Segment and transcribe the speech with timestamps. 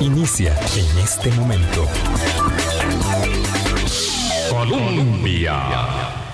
[0.00, 1.86] Inicia en este momento.
[4.50, 5.62] Colombia.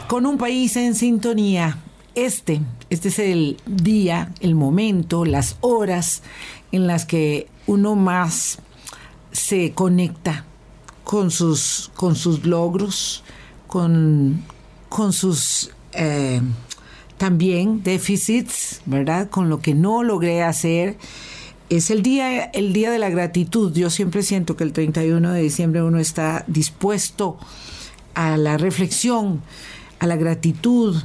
[0.07, 1.79] Con un país en sintonía.
[2.15, 6.23] Este, este es el día, el momento, las horas
[6.71, 8.59] en las que uno más
[9.33, 10.47] se conecta
[11.05, 13.23] con sus, con sus logros,
[13.67, 14.43] con,
[14.89, 16.41] con sus eh,
[17.19, 19.29] también déficits, ¿verdad?
[19.29, 20.97] Con lo que no logré hacer.
[21.73, 23.73] Es el día, el día de la gratitud.
[23.73, 27.39] Yo siempre siento que el 31 de diciembre uno está dispuesto
[28.13, 29.41] a la reflexión,
[29.99, 31.03] a la gratitud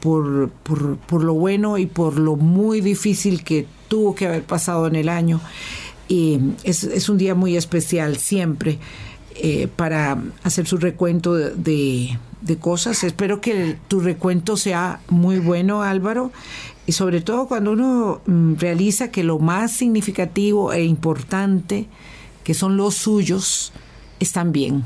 [0.00, 4.96] por, por, lo bueno y por lo muy difícil que tuvo que haber pasado en
[4.96, 5.38] el año.
[6.08, 8.78] Y es, un día muy especial siempre.
[9.38, 13.04] Eh, para hacer su recuento de, de, cosas.
[13.04, 16.32] Espero que tu recuento sea muy bueno, Álvaro,
[16.86, 21.86] y sobre todo cuando uno mm, realiza que lo más significativo e importante,
[22.44, 23.72] que son los suyos,
[24.20, 24.84] están bien,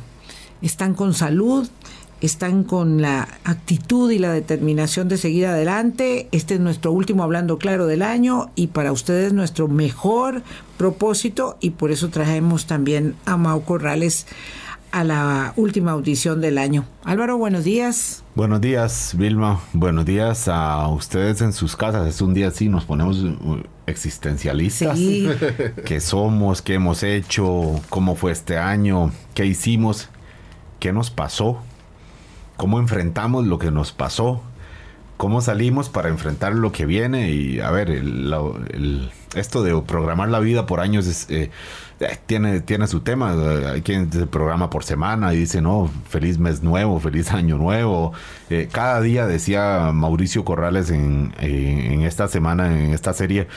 [0.62, 1.68] están con salud,
[2.20, 6.28] están con la actitud y la determinación de seguir adelante.
[6.32, 10.42] Este es nuestro último hablando claro del año y para ustedes nuestro mejor
[10.76, 14.26] propósito y por eso traemos también a Mau Corrales
[14.92, 16.84] a la última audición del año.
[17.04, 18.22] Álvaro, buenos días.
[18.34, 19.60] Buenos días, Vilma.
[19.72, 22.08] Buenos días a ustedes en sus casas.
[22.08, 24.98] Es un día así, nos ponemos uh, existencialistas.
[24.98, 25.28] Sí.
[25.84, 26.62] ¿Qué somos?
[26.62, 27.80] ¿Qué hemos hecho?
[27.88, 29.12] ¿Cómo fue este año?
[29.34, 30.08] ¿Qué hicimos?
[30.78, 31.62] ¿Qué nos pasó?
[32.60, 34.42] cómo enfrentamos lo que nos pasó,
[35.16, 40.40] cómo salimos para enfrentar lo que viene y a ver, el, esto de programar la
[40.40, 41.50] vida por años eh,
[42.00, 43.34] eh, tiene, tiene su tema.
[43.72, 48.12] Hay quien se programa por semana y dice, no, feliz mes nuevo, feliz año nuevo.
[48.48, 53.48] Eh, cada día, decía Mauricio Corrales en, en, esta semana, en esta serie,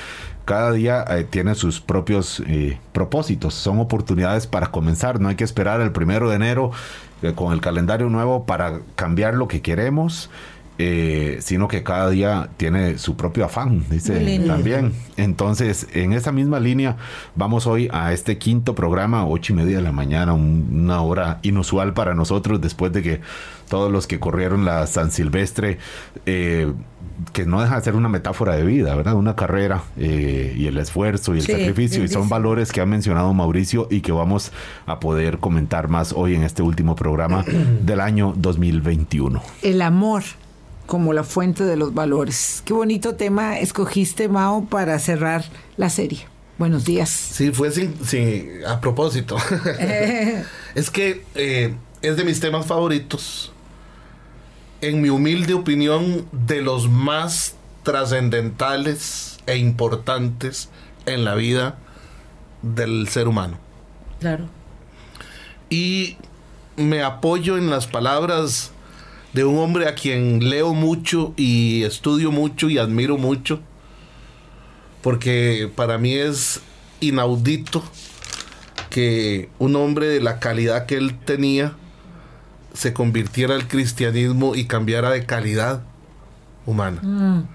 [0.46, 2.44] cada día tiene sus propios
[2.92, 3.54] propósitos.
[3.54, 5.22] Son oportunidades para comenzar.
[5.22, 6.72] No hay que esperar el primero de enero
[7.36, 10.30] con el calendario nuevo para cambiar lo que queremos.
[10.79, 14.94] Eh, sino que cada día tiene su propio afán, dice también.
[15.17, 16.97] Entonces, en esa misma línea,
[17.35, 21.94] vamos hoy a este quinto programa, ocho y media de la mañana, una hora inusual
[21.94, 23.22] para nosotros, después de que
[23.69, 25.78] todos los que corrieron la San Silvestre,
[26.25, 26.73] eh,
[27.34, 29.13] que no deja de ser una metáfora de vida, ¿verdad?
[29.13, 33.31] Una carrera eh, y el esfuerzo y el sacrificio, y son valores que ha mencionado
[33.34, 34.51] Mauricio y que vamos
[34.88, 37.45] a poder comentar más hoy en este último programa
[37.84, 39.41] del año 2021.
[39.61, 40.23] El amor
[40.86, 42.62] como la fuente de los valores.
[42.66, 45.46] Qué bonito tema escogiste, Mao, para cerrar
[45.78, 46.28] la serie.
[46.58, 47.10] Buenos días.
[47.10, 47.96] Sí, fue sin,
[48.68, 49.38] a propósito.
[50.76, 53.52] es que eh, es de mis temas favoritos.
[54.82, 60.70] En mi humilde opinión, de los más trascendentales e importantes
[61.06, 61.78] en la vida
[62.62, 63.58] del ser humano.
[64.20, 64.48] Claro.
[65.70, 66.18] Y
[66.76, 68.72] me apoyo en las palabras
[69.34, 73.60] de un hombre a quien leo mucho y estudio mucho y admiro mucho,
[75.02, 76.62] porque para mí es
[77.02, 77.84] inaudito
[78.90, 81.74] que un hombre de la calidad que él tenía
[82.74, 85.84] se convirtiera al cristianismo y cambiara de calidad
[86.66, 87.02] humana.
[87.02, 87.48] Mm.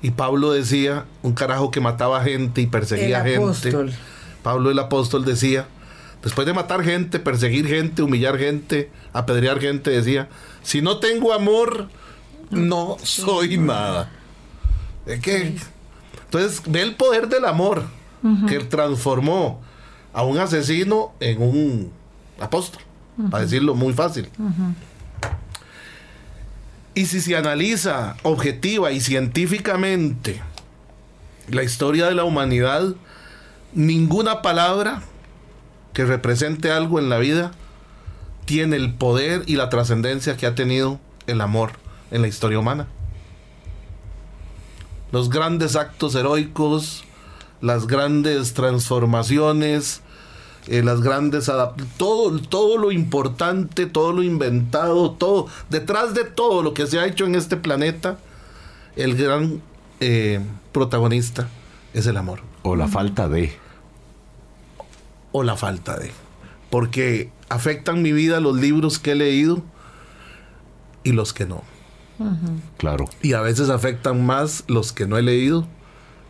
[0.00, 3.72] Y Pablo decía, un carajo que mataba gente y perseguía gente.
[4.42, 5.66] Pablo el apóstol decía,
[6.22, 10.28] después de matar gente, perseguir gente, humillar gente, apedrear gente, decía,
[10.62, 11.88] si no tengo amor,
[12.50, 14.10] no soy nada.
[15.06, 17.84] Entonces, ve el poder del amor
[18.48, 19.60] que transformó
[20.12, 21.92] a un asesino en un
[22.40, 22.82] apóstol,
[23.30, 24.28] para decirlo muy fácil.
[26.94, 30.42] Y si se analiza objetiva y científicamente
[31.48, 32.94] la historia de la humanidad,
[33.72, 35.02] ninguna palabra
[35.98, 37.50] que represente algo en la vida
[38.44, 41.72] tiene el poder y la trascendencia que ha tenido el amor
[42.12, 42.86] en la historia humana.
[45.10, 47.02] Los grandes actos heroicos,
[47.60, 50.00] las grandes transformaciones,
[50.68, 51.50] eh, las grandes
[51.96, 57.06] todo, todo lo importante, todo lo inventado, todo, detrás de todo lo que se ha
[57.06, 58.18] hecho en este planeta,
[58.94, 59.60] el gran
[59.98, 60.38] eh,
[60.70, 61.48] protagonista
[61.92, 62.38] es el amor.
[62.62, 63.67] O la falta de
[65.38, 66.10] o la falta de.
[66.70, 69.62] Porque afectan mi vida los libros que he leído
[71.02, 71.62] y los que no.
[72.76, 73.06] Claro.
[73.22, 75.66] Y a veces afectan más los que no he leído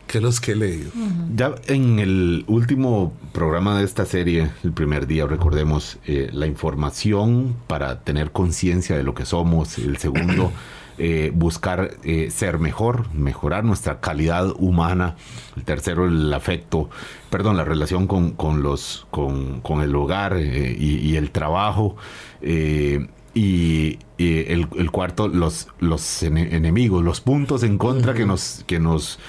[0.09, 0.91] que los que he leído.
[1.37, 7.55] Ya en el último programa de esta serie, el primer día, recordemos, eh, la información
[7.69, 9.79] para tener conciencia de lo que somos.
[9.79, 10.51] El segundo,
[10.99, 15.15] eh, buscar eh, ser mejor, mejorar nuestra calidad humana.
[15.57, 16.91] El tercero, el afecto,
[17.31, 21.97] perdón, la relación con, con los, con, con, el hogar eh, y, y, el trabajo.
[22.43, 29.21] y, el, cuarto, los, los enemigos, los puntos en contra que, nos, que nos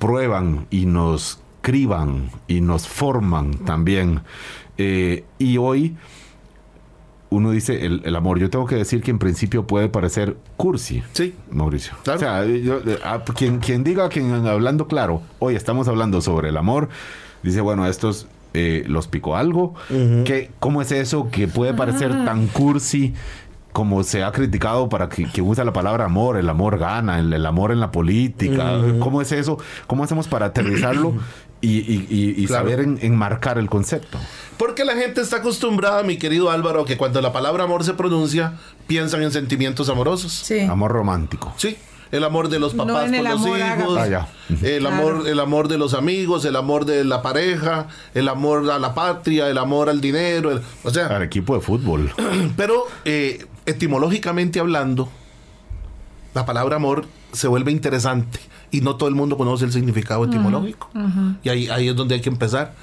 [0.00, 4.22] prueban y nos criban y nos forman también.
[4.76, 5.96] y hoy
[7.32, 8.38] uno dice el, amor.
[8.38, 11.02] Yo tengo que decir que en principio puede parecer cursi.
[11.12, 11.34] Sí.
[11.50, 11.94] Mauricio.
[12.06, 12.44] O sea,
[13.04, 16.88] ah, quien, quien diga, quien hablando claro, hoy estamos hablando sobre el amor,
[17.42, 19.74] dice, bueno, estos eh, los picó algo.
[19.88, 22.24] que ¿Cómo es eso que puede parecer ah.
[22.26, 23.14] tan cursi?
[23.72, 27.46] Como se ha criticado para que, que usa la palabra amor, el amor gana, el,
[27.46, 28.78] amor en la política.
[29.00, 29.58] ¿Cómo es eso?
[29.86, 31.14] ¿Cómo hacemos para aterrizarlo
[31.60, 34.18] y, saber enmarcar el concepto?
[34.58, 38.54] Porque la gente está acostumbrada, mi querido Álvaro, que cuando la palabra amor se pronuncia,
[38.86, 40.32] piensan en sentimientos amorosos.
[40.32, 40.60] Sí.
[40.60, 41.52] Amor romántico.
[41.56, 41.76] Sí.
[42.12, 44.28] El amor de los papás por los hijos, ah,
[44.60, 48.78] el amor, el amor de los amigos, el amor de la pareja, el amor a
[48.78, 52.12] la patria, el amor al dinero, o sea, al equipo de fútbol.
[52.56, 55.08] Pero eh, etimológicamente hablando,
[56.34, 60.88] la palabra amor se vuelve interesante y no todo el mundo conoce el significado etimológico.
[61.42, 62.74] Y ahí, ahí es donde hay que empezar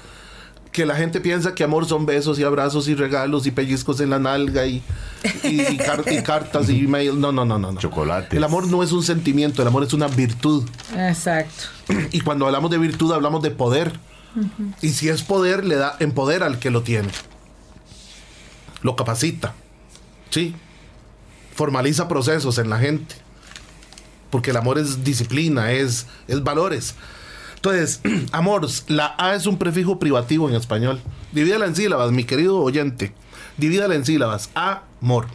[0.72, 4.10] que la gente piensa que amor son besos y abrazos y regalos y pellizcos en
[4.10, 4.82] la nalga y,
[5.42, 5.76] y,
[6.24, 7.20] cartas y email.
[7.20, 7.74] No, no, no, no.
[7.76, 8.36] Chocolate.
[8.36, 10.68] El amor no es un sentimiento, el amor es una virtud.
[10.96, 11.64] Exacto.
[12.12, 13.98] Y cuando hablamos de virtud hablamos de poder.
[14.80, 17.08] Y si es poder, le da en poder al que lo tiene.
[18.82, 19.54] Lo capacita.
[20.30, 20.54] Sí.
[21.60, 23.16] Formaliza procesos en la gente.
[24.30, 26.94] Porque el amor es disciplina, es, es valores.
[27.56, 28.00] Entonces,
[28.32, 31.02] amor, la A es un prefijo privativo en español.
[31.32, 33.12] Divídala en sílabas, mi querido oyente.
[33.58, 34.48] Divídala en sílabas.
[34.54, 35.26] Amor.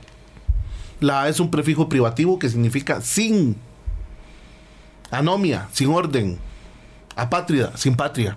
[0.99, 3.55] La A es un prefijo privativo que significa sin.
[5.11, 6.39] Anomia, sin orden.
[7.15, 8.35] Apátrida, sin patria.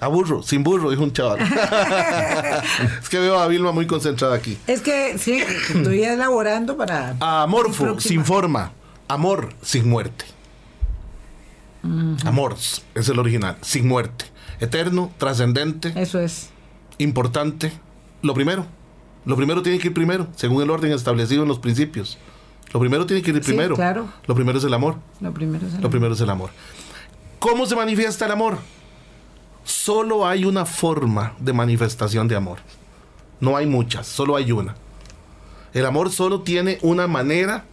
[0.00, 1.40] Aburro, sin burro, dijo un chaval.
[3.02, 4.56] es que veo a Vilma muy concentrada aquí.
[4.66, 7.16] Es que sí, estoy elaborando para.
[7.20, 8.72] Amorfo, sin forma.
[9.08, 10.24] Amor, sin muerte.
[12.24, 12.56] Amor
[12.94, 14.26] es el original, sin muerte.
[14.60, 15.92] Eterno, trascendente.
[15.96, 16.50] Eso es.
[16.98, 17.72] Importante.
[18.22, 18.66] Lo primero.
[19.24, 22.18] Lo primero tiene que ir primero, según el orden establecido en los principios.
[22.72, 23.74] Lo primero tiene que ir primero.
[23.74, 24.08] claro.
[24.26, 24.96] Lo primero es el amor.
[25.20, 26.50] Lo primero es el Lo primero es el amor.
[27.38, 28.58] ¿Cómo se manifiesta el amor?
[29.68, 32.60] Solo hay una forma de manifestación de amor.
[33.38, 34.74] No hay muchas, solo hay una.
[35.74, 37.66] El amor solo tiene una manera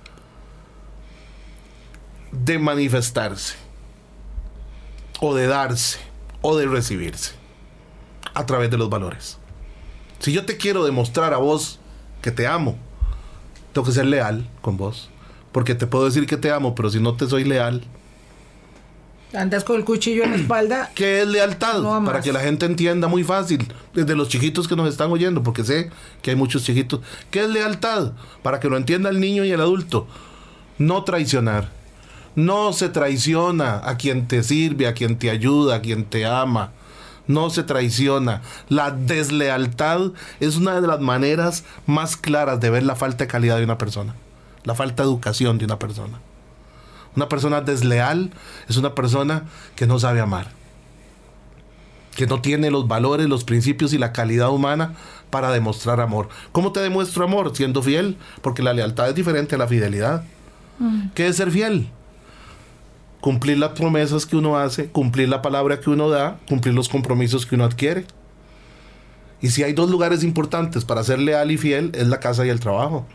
[2.34, 3.56] de manifestarse
[5.22, 6.00] o de darse
[6.42, 7.32] o de recibirse
[8.34, 9.38] a través de los valores.
[10.20, 11.80] Si yo te quiero demostrar a vos
[12.22, 12.76] que te amo,
[13.72, 15.10] tengo que ser leal con vos.
[15.54, 17.86] Porque te puedo decir que te amo, pero si no te soy leal.
[19.36, 20.92] Andas con el cuchillo en la espalda.
[20.96, 21.84] ¿Qué es lealtad?
[22.04, 23.72] Para que la gente entienda muy fácil.
[23.94, 25.90] Desde los chiquitos que nos están oyendo, porque sé
[26.22, 27.02] que hay muchos chiquitos.
[27.32, 28.14] ¿Qué es lealtad?
[28.42, 30.08] Para que lo entienda el niño y el adulto.
[30.78, 31.70] No traicionar
[32.36, 36.72] no se traiciona a quien te sirve, a quien te ayuda, a quien te ama.
[37.28, 38.42] No se traiciona.
[38.70, 43.58] La deslealtad es una de las maneras más claras de ver la falta de calidad
[43.58, 44.16] de una persona.
[44.64, 46.20] La falta de educación de una persona.
[47.16, 48.32] Una persona desleal
[48.68, 49.44] es una persona
[49.76, 50.48] que no sabe amar.
[52.16, 54.94] Que no tiene los valores, los principios y la calidad humana
[55.30, 56.30] para demostrar amor.
[56.52, 57.56] ¿Cómo te demuestro amor?
[57.56, 58.18] Siendo fiel.
[58.42, 60.24] Porque la lealtad es diferente a la fidelidad.
[60.80, 61.10] Mm.
[61.14, 61.90] ¿Qué es ser fiel?
[63.26, 67.48] cumplir las promesas que uno hace, cumplir la palabra que uno da, cumplir los compromisos
[67.48, 68.06] que uno adquiere.
[69.42, 72.50] Y si hay dos lugares importantes para ser leal y fiel, es la casa y
[72.50, 73.08] el trabajo.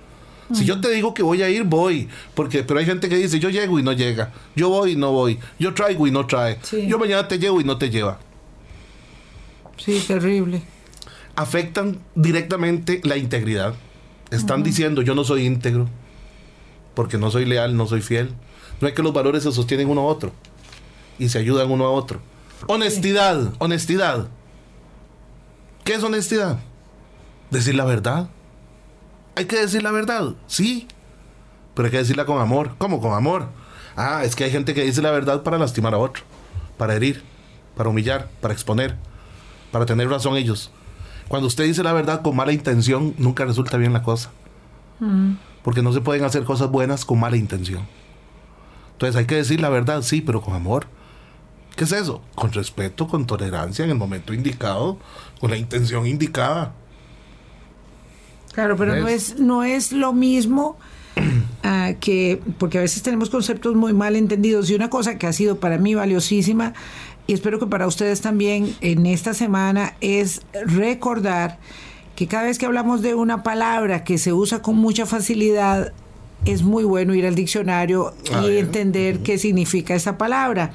[0.52, 2.08] Si yo te digo que voy a ir, voy.
[2.34, 4.32] Porque, pero hay gente que dice, yo llego y no llega.
[4.56, 5.38] Yo voy y no voy.
[5.58, 6.58] Yo traigo y no trae.
[6.86, 8.18] Yo mañana te llevo y no te lleva.
[9.76, 10.62] Sí, terrible.
[11.36, 13.74] Afectan directamente la integridad.
[14.30, 15.88] Están diciendo, yo no soy íntegro.
[16.94, 18.34] Porque no soy leal, no soy fiel.
[18.80, 20.32] No es que los valores se sostienen uno a otro
[21.18, 22.20] y se ayudan uno a otro.
[22.66, 24.28] Honestidad, honestidad.
[25.84, 26.58] ¿Qué es honestidad?
[27.50, 28.30] Decir la verdad.
[29.34, 30.88] Hay que decir la verdad, sí.
[31.74, 32.74] Pero hay que decirla con amor.
[32.78, 33.48] ¿Cómo con amor?
[33.96, 36.22] Ah, es que hay gente que dice la verdad para lastimar a otro,
[36.76, 37.22] para herir,
[37.76, 38.96] para humillar, para exponer,
[39.72, 40.70] para tener razón ellos.
[41.28, 44.30] Cuando usted dice la verdad con mala intención, nunca resulta bien la cosa.
[44.98, 45.34] Mm.
[45.62, 47.86] Porque no se pueden hacer cosas buenas con mala intención.
[48.92, 50.86] Entonces hay que decir la verdad, sí, pero con amor.
[51.76, 52.20] ¿Qué es eso?
[52.34, 54.98] Con respeto, con tolerancia, en el momento indicado,
[55.40, 56.74] con la intención indicada.
[58.52, 60.76] Claro, pero no es, no es lo mismo
[61.62, 65.32] ah, que, porque a veces tenemos conceptos muy mal entendidos y una cosa que ha
[65.32, 66.74] sido para mí valiosísima
[67.26, 71.58] y espero que para ustedes también en esta semana es recordar
[72.16, 75.92] que cada vez que hablamos de una palabra que se usa con mucha facilidad,
[76.44, 78.14] es muy bueno ir al diccionario
[78.44, 80.72] y entender qué significa esa palabra,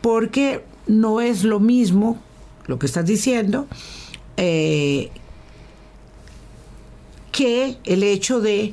[0.00, 2.18] porque no es lo mismo
[2.66, 3.66] lo que estás diciendo
[4.36, 5.10] eh,
[7.36, 8.72] que el hecho de,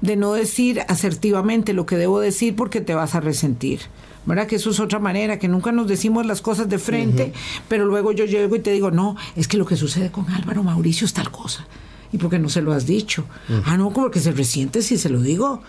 [0.00, 3.80] de no decir asertivamente lo que debo decir porque te vas a resentir.
[4.26, 4.46] ¿verdad?
[4.46, 7.34] Que eso es otra manera, que nunca nos decimos las cosas de frente,
[7.68, 10.62] pero luego yo llego y te digo, no, es que lo que sucede con Álvaro
[10.62, 11.66] Mauricio es tal cosa.
[12.10, 13.26] ¿Y por qué no se lo has dicho?
[13.66, 15.62] Ah, no, como que se resiente si se lo digo.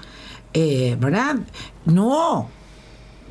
[0.54, 1.38] Eh, ¿Verdad?
[1.86, 2.50] No,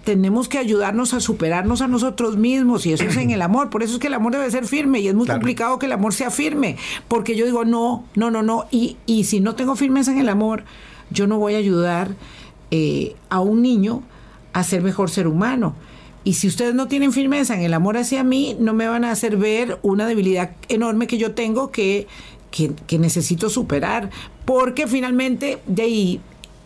[0.05, 3.71] tenemos que ayudarnos a superarnos a nosotros mismos y eso es en el amor.
[3.71, 5.93] Por eso es que el amor debe ser firme y es muy complicado que el
[5.93, 6.77] amor sea firme,
[7.09, 8.67] porque yo digo, no, no, no, no.
[8.71, 10.65] Y, y si no tengo firmeza en el amor,
[11.11, 12.15] yo no voy a ayudar
[12.71, 14.03] eh, a un niño
[14.53, 15.75] a ser mejor ser humano.
[16.25, 19.11] Y si ustedes no tienen firmeza en el amor hacia mí, no me van a
[19.11, 22.07] hacer ver una debilidad enorme que yo tengo que,
[22.51, 24.11] que, necesito superar.
[24.47, 26.21] Porque finalmente de ahí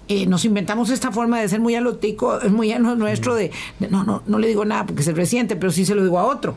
[0.08, 3.50] eh, nos inventamos esta forma de ser muy alotico, es muy nuestro de,
[3.90, 6.24] no, no, no le digo nada porque se resiente, pero sí se lo digo a
[6.24, 6.56] otro.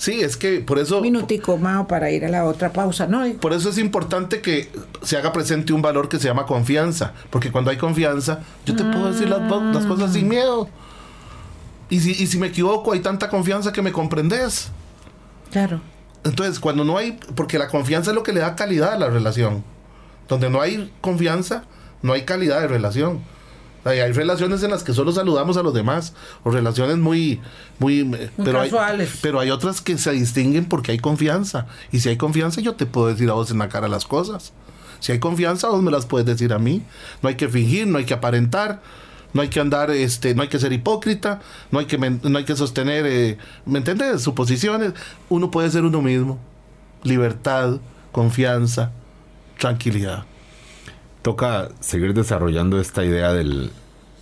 [0.00, 0.96] Sí, es que por eso...
[0.96, 3.22] Un minutico, Mao, para ir a la otra pausa, ¿no?
[3.34, 4.70] Por eso es importante que
[5.02, 7.12] se haga presente un valor que se llama confianza.
[7.28, 9.42] Porque cuando hay confianza, yo te puedo decir las,
[9.74, 10.70] las, cosas sin miedo.
[11.90, 14.70] Y si, y si me equivoco, hay tanta confianza que me comprendes.
[15.50, 15.82] Claro.
[16.24, 17.20] Entonces, cuando no hay...
[17.34, 19.62] Porque la confianza es lo que le da calidad a la relación.
[20.28, 21.64] Donde no hay confianza,
[22.02, 23.20] no hay calidad de relación.
[23.84, 26.12] Hay, relaciones en las que solo saludamos a los demás,
[26.44, 27.40] o relaciones muy,
[27.78, 28.70] muy, eh, pero Hay,
[29.22, 31.66] pero hay otras que se distinguen porque hay confianza.
[31.90, 34.52] Y si hay confianza, yo te puedo decir a vos en la cara las cosas.
[35.00, 36.82] Si hay confianza, vos me las puedes decir a mí.
[37.22, 38.82] No hay que fingir, no hay que aparentar,
[39.32, 41.40] no hay que andar, este, no hay que ser hipócrita,
[41.70, 44.20] no hay que, no hay que sostener, eh, ¿me entiendes?
[44.20, 44.92] Suposiciones.
[45.30, 46.38] Uno puede ser uno mismo.
[47.02, 47.78] Libertad,
[48.12, 48.92] confianza,
[49.58, 50.26] tranquilidad
[51.22, 53.70] toca seguir desarrollando esta idea del,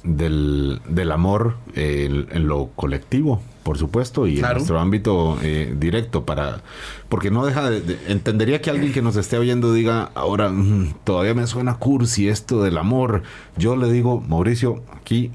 [0.02, 6.62] del, amor en lo colectivo, por supuesto, y en nuestro ámbito eh, directo, para
[7.08, 11.34] porque no deja de, Entendería que alguien que nos esté oyendo diga, ahora mm, todavía
[11.34, 13.22] me suena cursi esto del amor.
[13.56, 15.30] Yo le digo, Mauricio, aquí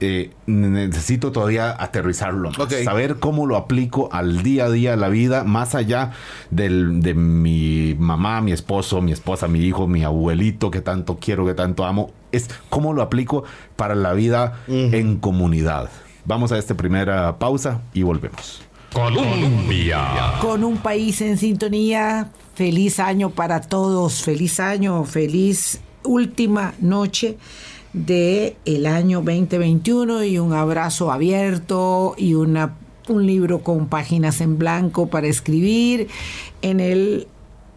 [0.00, 2.52] eh, necesito todavía aterrizarlo,
[2.84, 6.12] saber cómo lo aplico al día a día de la vida, más allá
[6.50, 11.44] del, de mi mamá, mi esposo, mi esposa, mi hijo, mi abuelito que tanto quiero,
[11.44, 13.44] que tanto amo, es cómo lo aplico
[13.76, 15.90] para la vida en comunidad.
[16.24, 18.62] Vamos a esta primera pausa y volvemos.
[18.94, 20.32] Colombia.
[20.40, 27.36] Con un país en sintonía, feliz año para todos, feliz año, feliz última noche
[27.92, 32.76] de el año 2021 y un abrazo abierto y una,
[33.08, 36.08] un libro con páginas en blanco para escribir
[36.62, 37.26] en el,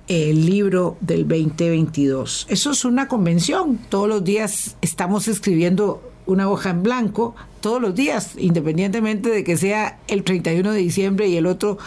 [0.08, 2.48] el libro del 2022.
[2.50, 3.80] Eso es una convención.
[3.90, 9.58] Todos los días estamos escribiendo una hoja en blanco, todos los días, independientemente de que
[9.58, 11.78] sea el 31 de diciembre y el otro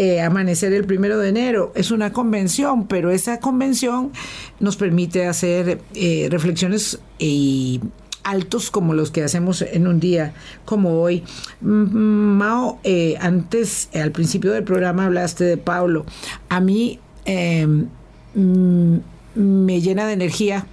[0.00, 1.72] eh, amanecer el primero de enero.
[1.74, 4.12] Es una convención, pero esa convención
[4.60, 7.80] nos permite hacer eh, reflexiones y
[8.22, 11.24] altos como los que hacemos en un día como hoy.
[11.60, 16.06] Mao, eh, antes, al principio del programa hablaste de Pablo.
[16.48, 18.96] A mí mm,
[19.34, 20.68] me llena de energía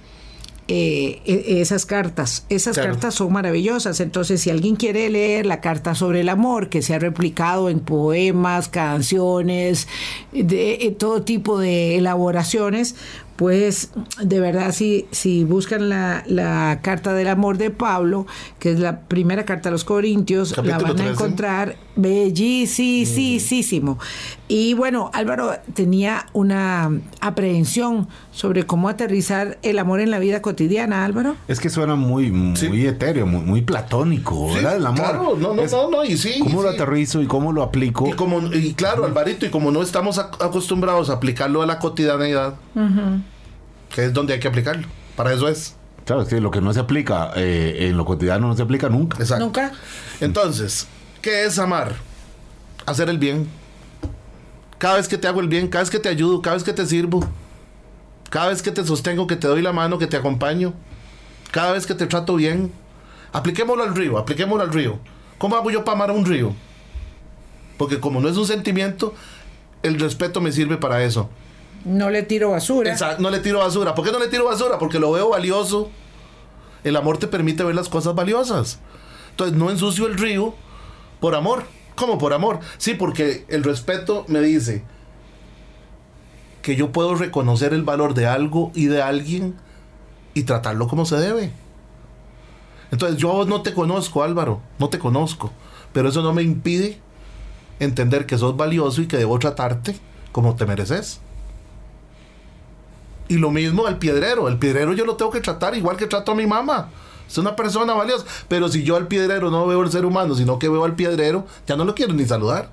[0.68, 2.44] eh, e, esas cartas.
[2.48, 4.00] Esas cartas son maravillosas.
[4.00, 7.80] Entonces, si alguien quiere leer la carta sobre el amor, que se ha replicado en
[7.80, 9.86] poemas, canciones,
[10.32, 12.96] de, eh, todo tipo de elaboraciones,
[13.36, 18.26] pues de verdad si, si buscan la, la, carta del amor de Pablo,
[18.58, 23.98] que es la primera carta a los Corintios, la van a encontrar bellísimo.
[24.48, 31.04] Y bueno, Álvaro tenía una aprehensión sobre cómo aterrizar el amor en la vida cotidiana,
[31.04, 31.36] Álvaro.
[31.48, 34.76] Es que suena muy, muy etéreo, muy, platónico, ¿verdad?
[34.76, 35.00] El amor.
[35.00, 36.38] Claro, no, no, no, y sí.
[36.40, 38.06] ¿Cómo lo aterrizo y cómo lo aplico?
[38.06, 42.54] Y, como, y claro, Alvarito, y como no estamos acostumbrados a aplicarlo a la cotidianidad,
[43.92, 44.86] que es donde hay que aplicarlo.
[45.16, 45.74] Para eso es.
[46.04, 48.88] Claro, es que lo que no se aplica eh, en lo cotidiano no se aplica
[48.88, 49.18] nunca.
[49.18, 49.44] Exacto.
[49.44, 49.72] Nunca.
[50.20, 50.86] Entonces,
[51.26, 51.96] ¿qué es amar?
[52.86, 53.48] Hacer el bien.
[54.78, 56.72] Cada vez que te hago el bien, cada vez que te ayudo, cada vez que
[56.72, 57.18] te sirvo,
[58.30, 60.72] cada vez que te sostengo, que te doy la mano, que te acompaño,
[61.50, 62.70] cada vez que te trato bien,
[63.32, 65.00] apliquémoslo al río, apliquémoslo al río.
[65.36, 66.54] ¿Cómo hago yo para amar a un río?
[67.76, 69.12] Porque como no es un sentimiento,
[69.82, 71.28] el respeto me sirve para eso.
[71.84, 72.96] No le tiro basura.
[73.18, 73.96] no le tiro basura.
[73.96, 74.78] ¿Por qué no le tiro basura?
[74.78, 75.90] Porque lo veo valioso,
[76.84, 78.78] El amor te permite ver las cosas valiosas.
[79.30, 80.54] Entonces no ensucio el río
[81.20, 81.64] por amor.
[81.94, 82.60] ¿Cómo por amor?
[82.78, 84.84] Sí, porque el respeto me dice
[86.62, 89.54] que yo puedo reconocer el valor de algo y de alguien
[90.34, 91.52] y tratarlo como se debe.
[92.90, 95.52] Entonces yo no te conozco, Álvaro, no te conozco,
[95.92, 97.00] pero eso no me impide
[97.80, 99.96] entender que sos valioso y que debo tratarte
[100.32, 101.20] como te mereces.
[103.28, 106.32] Y lo mismo al piedrero, el piedrero yo lo tengo que tratar igual que trato
[106.32, 106.90] a mi mamá.
[107.28, 110.58] Es una persona valiosa, pero si yo al piedrero no veo el ser humano, sino
[110.58, 112.70] que veo al piedrero, ya no lo quiero ni saludar.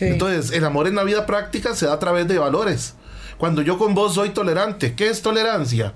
[0.00, 2.94] Entonces, el amor en la vida práctica se da a través de valores.
[3.38, 5.94] Cuando yo con vos soy tolerante, ¿qué es tolerancia?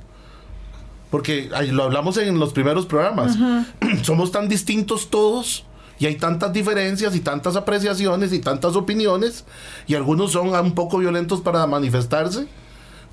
[1.11, 3.37] Porque lo hablamos en los primeros programas.
[4.03, 5.65] Somos tan distintos todos
[5.99, 9.45] y hay tantas diferencias y tantas apreciaciones y tantas opiniones
[9.87, 12.47] y algunos son un poco violentos para manifestarse.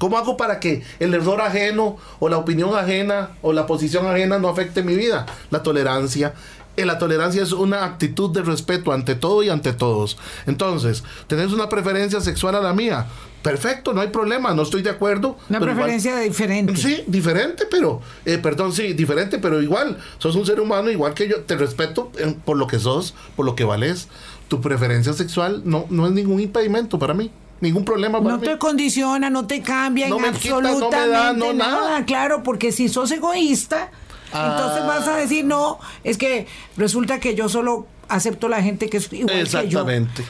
[0.02, 4.40] ¿Cómo hago para que el error ajeno o la opinión ajena o la posición ajena
[4.40, 5.28] no afecte mi vida?
[5.52, 6.34] La tolerancia,
[6.76, 10.18] la tolerancia es una actitud de respeto ante todo y ante todos.
[10.48, 13.06] Entonces, ¿tenés una preferencia sexual a la mía?
[13.44, 15.38] Perfecto, no hay problema, no estoy de acuerdo.
[15.52, 16.76] Una preferencia diferente.
[16.78, 21.28] Sí, diferente, pero, eh, perdón, sí, diferente, pero igual, sos un ser humano igual que
[21.28, 24.08] yo, te respeto eh, por lo que sos, por lo que vales.
[24.48, 27.30] Tu preferencia sexual no, no es ningún impedimento para mí
[27.62, 32.06] ningún problema para no te condiciona, no te cambia no absolutamente no nada.
[32.06, 33.92] Claro, porque si sos egoísta,
[34.34, 38.98] entonces vas a decir, no, es que resulta que yo solo acepto la gente que
[38.98, 39.86] es igual que yo.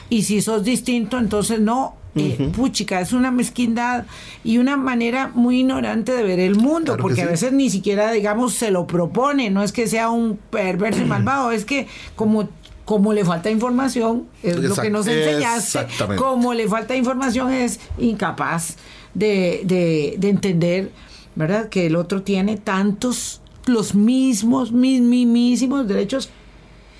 [0.08, 1.96] Y si sos distinto, entonces no.
[2.14, 4.04] Eh, puchica, es una mezquindad
[4.44, 8.52] y una manera muy ignorante de ver el mundo, porque a veces ni siquiera, digamos,
[8.52, 12.50] se lo propone, no es que sea un perverso y malvado, es que como
[12.92, 15.86] como le falta información, es lo que nos enseñaste,
[16.18, 18.76] como le falta información es incapaz
[19.14, 20.90] de, de, de entender,
[21.34, 21.70] ¿verdad?
[21.70, 26.28] Que el otro tiene tantos los mismos, mismísimos derechos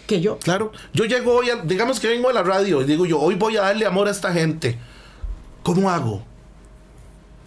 [0.06, 0.38] que yo.
[0.38, 3.58] Claro, yo llego hoy, digamos que vengo a la radio y digo yo, hoy voy
[3.58, 4.78] a darle amor a esta gente.
[5.62, 6.22] ¿Cómo hago?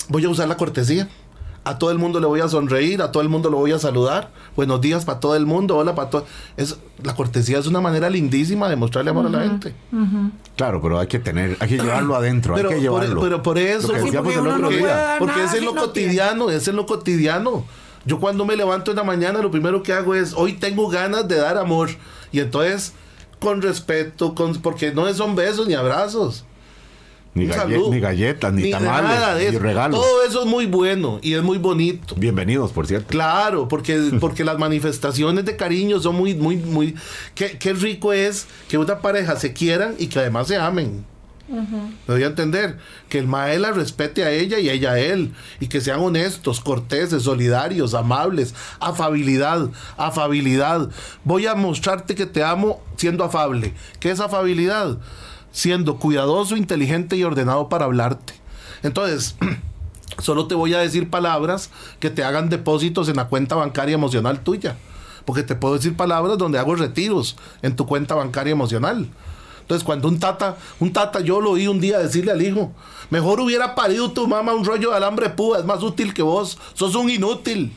[0.08, 1.10] Voy a usar la cortesía.
[1.66, 3.80] A todo el mundo le voy a sonreír, a todo el mundo lo voy a
[3.80, 4.30] saludar.
[4.56, 6.26] Buenos días para todo el mundo, hola para todo.
[6.58, 9.74] Es, la cortesía es una manera lindísima de mostrarle amor a la gente.
[10.56, 13.20] Claro, pero hay que tener, hay que llevarlo adentro, pero, hay que llevarlo.
[13.20, 17.66] pero por eso, porque, es en lo cotidiano, es en lo cotidiano.
[18.06, 21.28] Yo cuando me levanto en la mañana lo primero que hago es, hoy tengo ganas
[21.28, 21.90] de dar amor.
[22.32, 22.94] Y entonces,
[23.40, 26.46] con respeto, con, porque no son besos ni abrazos.
[27.36, 30.00] Ni, galletas, ni, tamales, ni regalos.
[30.00, 32.16] Todo eso es muy bueno y es muy bonito.
[32.16, 33.10] Bienvenidos, por cierto.
[33.10, 36.96] Claro, porque, porque las manifestaciones de cariño son muy, muy, muy...
[37.36, 41.04] Qué, qué rico es que una pareja se quieran y que además se amen.
[41.48, 45.34] Me doy a entender que el mae la respete a ella y ella a él.
[45.60, 48.56] Y que sean honestos, corteses, solidarios, amables.
[48.80, 50.90] Afabilidad, afabilidad.
[51.26, 53.74] Voy a mostrarte que te amo siendo afable.
[54.00, 54.98] ¿Qué es afabilidad?
[55.56, 58.34] Siendo cuidadoso, inteligente y ordenado para hablarte.
[58.84, 59.38] Entonces,
[60.20, 61.70] solo te voy a decir palabras
[62.02, 64.76] que te hagan depósitos en la cuenta bancaria emocional tuya.
[65.24, 69.08] Porque te puedo decir palabras donde hago retiros en tu cuenta bancaria emocional.
[69.62, 72.74] Entonces, cuando un tata, un tata, yo lo oí un día decirle al hijo,
[73.10, 76.60] mejor hubiera parido tu mamá un rollo de alambre púa, es más útil que vos,
[76.74, 77.76] sos un inútil.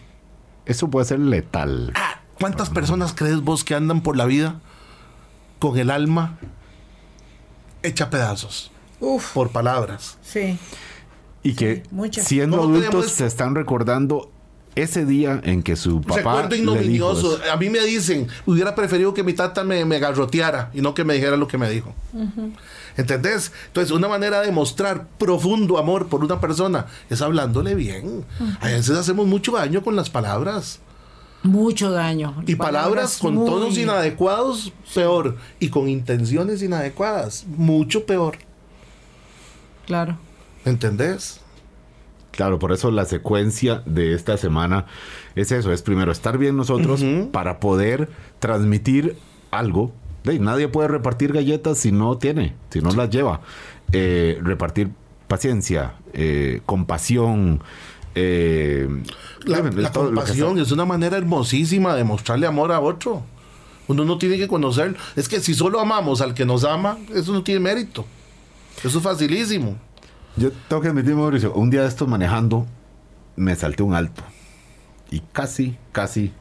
[0.67, 1.93] Eso puede ser letal.
[1.95, 4.61] Ah, ¿Cuántas personas crees vos que andan por la vida
[5.61, 6.39] con el alma
[7.83, 8.71] hecha pedazos?
[9.01, 9.33] Uf.
[9.33, 10.19] Por palabras.
[10.23, 10.59] Sí.
[11.43, 14.31] Y que siendo adultos se están recordando
[14.75, 16.49] ese día en que su papá.
[16.55, 17.39] ignominioso.
[17.51, 21.05] a mí me dicen, hubiera preferido que mi tata me, me garroteara y no que
[21.05, 21.95] me dijera lo que me dijo.
[22.97, 23.53] ¿Entendés?
[23.69, 28.25] Entonces, una manera de mostrar profundo amor por una persona es hablándole bien.
[28.61, 30.81] A veces hacemos mucho daño con las palabras.
[31.43, 32.43] Mucho daño.
[32.47, 35.37] Y palabras, con tonos inadecuados, peor.
[35.61, 38.39] Y con intenciones inadecuadas, mucho peor.
[39.87, 40.19] Claro.
[40.65, 41.41] ¿Entendés?
[42.33, 44.87] Claro, por eso la secuencia de esta semana
[45.35, 49.17] es eso, es primero estar bien nosotros para poder transmitir
[49.51, 49.93] algo.
[50.25, 53.41] nadie puede repartir galletas si no tiene, si no las lleva.
[53.93, 54.91] Eh, repartir
[55.27, 57.61] paciencia, eh, compasión.
[58.21, 58.89] Eh,
[59.45, 63.23] la, compasión es una manera hermosísima de mostrarle amor a otro.
[63.87, 64.97] Uno no tiene que conocer.
[65.15, 68.05] Es que si solo amamos al que nos ama, eso no tiene mérito.
[68.83, 69.77] Eso es facilísimo.
[70.37, 72.67] Yo tengo que admitir, Mauricio, un día de estos manejando,
[73.37, 74.23] me salté un alto.
[75.11, 76.33] Y casi, casi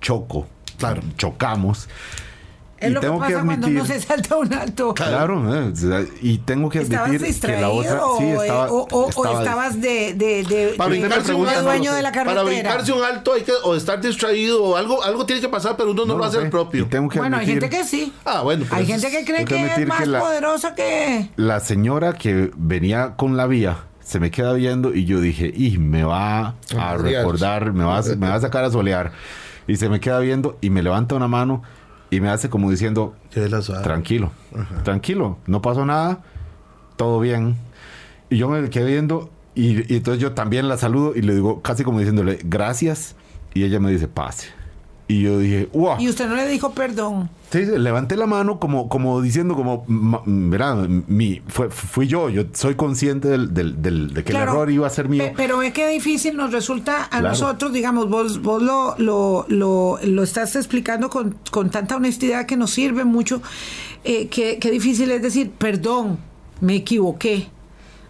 [0.00, 0.46] choco.
[0.78, 1.02] Claro.
[1.16, 1.88] Chocamos.
[2.78, 4.92] Es lo que pasa cuando uno se salta un alto.
[4.94, 9.80] Claro, eh, y tengo que admitir que la otra sí estaba, o, o, o estabas
[9.80, 12.42] de, de, de, para de, brincarse un alto, dueño de la carretera.
[12.42, 15.76] Para brincarse un alto hay que o estar distraído o algo algo tiene que pasar,
[15.76, 16.86] pero uno no, no lo hace el propio.
[16.86, 18.12] Tengo que bueno, admitir, hay gente que sí.
[18.24, 22.50] Ah, bueno, hay gente que cree que, es más la, poderosa que la señora que
[22.56, 26.96] venía con la vía se me queda viendo y yo dije, y me va a
[26.96, 29.12] recordar, me va a, me va a sacar a solear.
[29.66, 31.62] Y se me queda viendo y me levanta una mano
[32.10, 33.14] y me hace como diciendo,
[33.82, 34.30] tranquilo,
[34.84, 36.22] tranquilo, no pasó nada,
[36.96, 37.56] todo bien.
[38.30, 41.62] Y yo me quedé viendo y, y, entonces yo también la saludo y le digo,
[41.62, 43.16] casi como diciéndole, gracias.
[43.54, 44.48] Y ella me dice, pase.
[45.08, 46.00] Y yo dije, wow.
[46.00, 47.30] Y usted no le dijo perdón.
[47.50, 52.74] Sí, levanté la mano como, como diciendo, como, verá, mi, fue, fui yo, yo soy
[52.74, 55.32] consciente del, del, del de que el error iba a ser mío.
[55.36, 60.22] pero es que difícil nos resulta a nosotros, digamos, vos, vos lo, lo, lo, lo
[60.24, 63.40] estás explicando con, con, tanta honestidad que nos sirve mucho,
[64.02, 66.18] eh, que, que difícil es decir, perdón,
[66.60, 67.48] me equivoqué.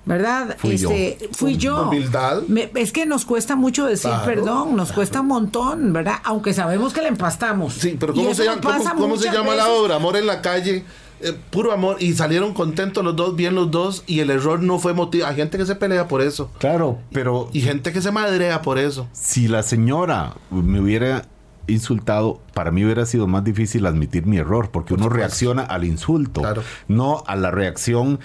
[0.06, 0.56] ¿Verdad?
[0.58, 1.28] Fui este, yo.
[1.32, 1.88] Fui yo.
[1.88, 2.42] Humildad.
[2.48, 4.94] Me, es que nos cuesta mucho decir Claro, perdón, nos claro.
[4.94, 6.16] cuesta un montón, ¿verdad?
[6.24, 7.74] Aunque sabemos que le empastamos.
[7.74, 9.96] Sí, pero ¿cómo se llama, cómo- pasa cómo se muchas llama la obra?
[9.96, 10.84] Amor en la calle.
[11.22, 11.96] eh, puro amor.
[11.98, 14.04] Y salieron contentos los dos, bien los dos.
[14.06, 15.26] Y el error no fue motivo.
[15.26, 16.50] Hay gente que se pelea por eso.
[16.58, 19.08] Claro, pero Y gente que se madrea por eso.
[19.12, 21.24] si la señora me hubiera
[21.68, 25.18] insultado, para mí hubiera sido más difícil admitir mi error, porque uno supuesto.
[25.18, 26.62] reacciona al insulto, Claro.
[26.86, 28.20] no a la reacción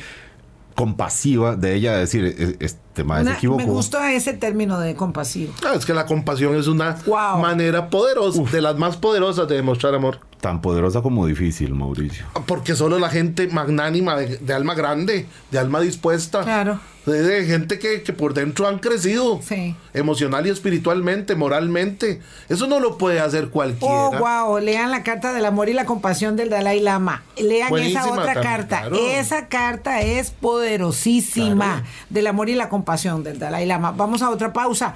[0.76, 3.60] compasiva de ella de decir, "E- este más se equivocó.
[3.60, 5.54] me gusta ese término de compasivo.
[5.66, 7.40] Ah, es que la compasión es una Wow.
[7.40, 10.20] manera poderosa, de las más poderosas de demostrar amor.
[10.42, 12.26] Tan poderosa como difícil, Mauricio.
[12.48, 16.80] Porque solo la gente magnánima, de, de alma grande, de alma dispuesta, Claro.
[17.06, 19.76] de, de gente que, que por dentro han crecido, Sí.
[19.94, 22.22] emocional y espiritualmente, moralmente.
[22.50, 23.94] Eso no lo puede hacer cualquiera.
[23.94, 27.22] Oh, wow, lean la carta del amor y la compasión del Dalai Lama.
[27.38, 28.80] Lean Buenísima esa otra también, carta.
[28.80, 28.96] claro.
[28.96, 31.88] Esa carta es poderosísima Claro.
[32.10, 33.92] del amor y la compasión del Dalai Lama.
[33.92, 34.96] Vamos a otra pausa.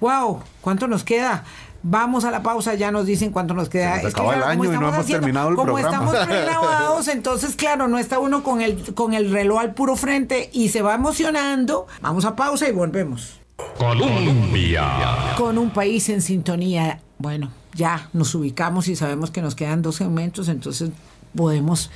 [0.00, 1.44] Wow, ¿cuánto nos queda?
[1.86, 3.98] Vamos a la pausa, ya nos dicen cuánto nos queda.
[3.98, 5.94] Se nos acaba el como año y no estamos hemos terminado el como programa.
[6.12, 10.48] estamos pregrabados, entonces claro, no está uno con el con el reloj al puro frente
[10.52, 11.86] y se va emocionando.
[12.00, 13.38] Vamos a pausa y volvemos
[13.78, 15.34] Colombia.
[15.36, 17.00] con un país en sintonía.
[17.18, 20.90] Bueno, ya nos ubicamos y sabemos que nos quedan dos segmentos, entonces
[21.36, 21.90] podemos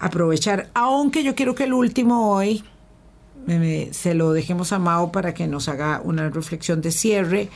[0.00, 0.68] aprovechar.
[0.74, 2.64] Aunque yo quiero que el último hoy
[3.46, 7.48] me- me- se lo dejemos a Mao para que nos haga una reflexión de cierre,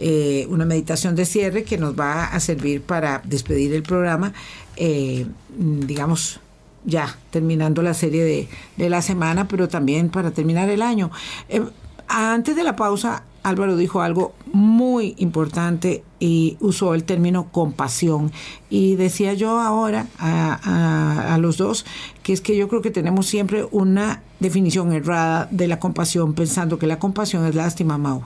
[0.00, 4.32] eh, una meditación de cierre que nos va a servir para despedir el programa,
[4.76, 5.26] eh,
[5.58, 6.40] digamos,
[6.84, 11.10] ya terminando la serie de, de la semana, pero también para terminar el año.
[11.48, 11.62] Eh,
[12.08, 18.32] antes de la pausa, Álvaro dijo algo muy importante y usó el término compasión.
[18.68, 21.86] Y decía yo ahora a, a- a los dos
[22.22, 26.78] que es que yo creo que tenemos siempre una definición errada de la compasión, pensando
[26.78, 28.24] que la compasión es lástima, Mau.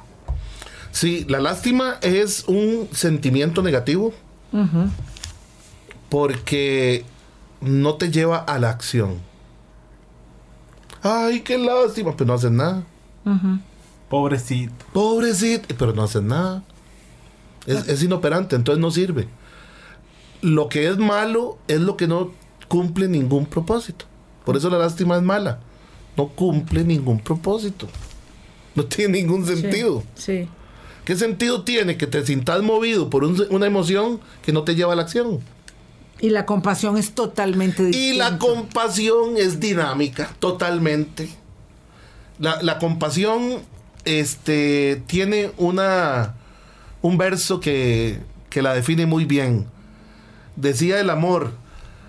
[0.94, 4.14] Sí, la lástima es un sentimiento negativo
[6.08, 7.04] porque
[7.60, 9.16] no te lleva a la acción.
[11.02, 12.84] Ay, qué lástima, pero no haces nada.
[14.08, 14.72] Pobrecito.
[14.92, 16.62] Pobrecito, pero no haces nada.
[17.66, 19.26] Es, es inoperante, entonces no sirve.
[20.42, 22.30] Lo que es malo es lo que no
[22.68, 24.04] cumple ningún propósito.
[24.44, 25.58] Por eso la lástima es mala.
[26.16, 27.88] No cumple ningún propósito.
[28.76, 30.04] No tiene ningún sentido.
[30.14, 30.48] Sí.
[31.04, 34.92] ¿Qué sentido tiene que te sintas movido por un- una emoción que no te lleva
[34.94, 35.40] a la acción?
[36.20, 38.30] Y la compasión es totalmente Y distinta.
[38.30, 41.28] la compasión es dinámica, totalmente.
[42.38, 43.60] La, la compasión
[44.04, 46.34] este, tiene una,
[47.02, 49.66] un verso que, que la define muy bien.
[50.56, 51.52] Decía el amor,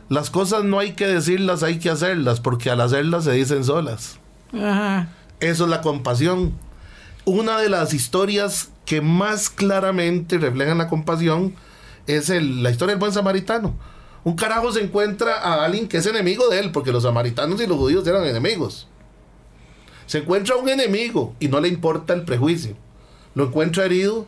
[0.07, 4.19] las cosas no hay que decirlas, hay que hacerlas, porque al hacerlas se dicen solas.
[4.53, 5.09] Ajá.
[5.39, 6.53] Eso es la compasión.
[7.25, 11.55] Una de las historias que más claramente reflejan la compasión
[12.07, 13.75] es el- la historia del buen samaritano.
[14.23, 17.67] Un carajo se encuentra a alguien que es enemigo de él, porque los samaritanos y
[17.67, 18.87] los judíos eran enemigos.
[20.05, 22.75] Se encuentra un enemigo y no le importa el prejuicio.
[23.33, 24.25] Lo encuentra herido,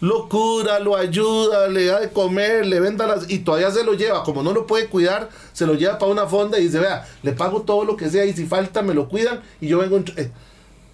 [0.00, 3.30] lo cura, lo ayuda, le da de comer, le venda las...
[3.30, 4.22] y todavía se lo lleva.
[4.22, 7.32] Como no lo puede cuidar, se lo lleva para una fonda y dice, vea, le
[7.32, 9.96] pago todo lo que sea y si falta me lo cuidan y yo vengo...
[9.98, 10.30] en- eh,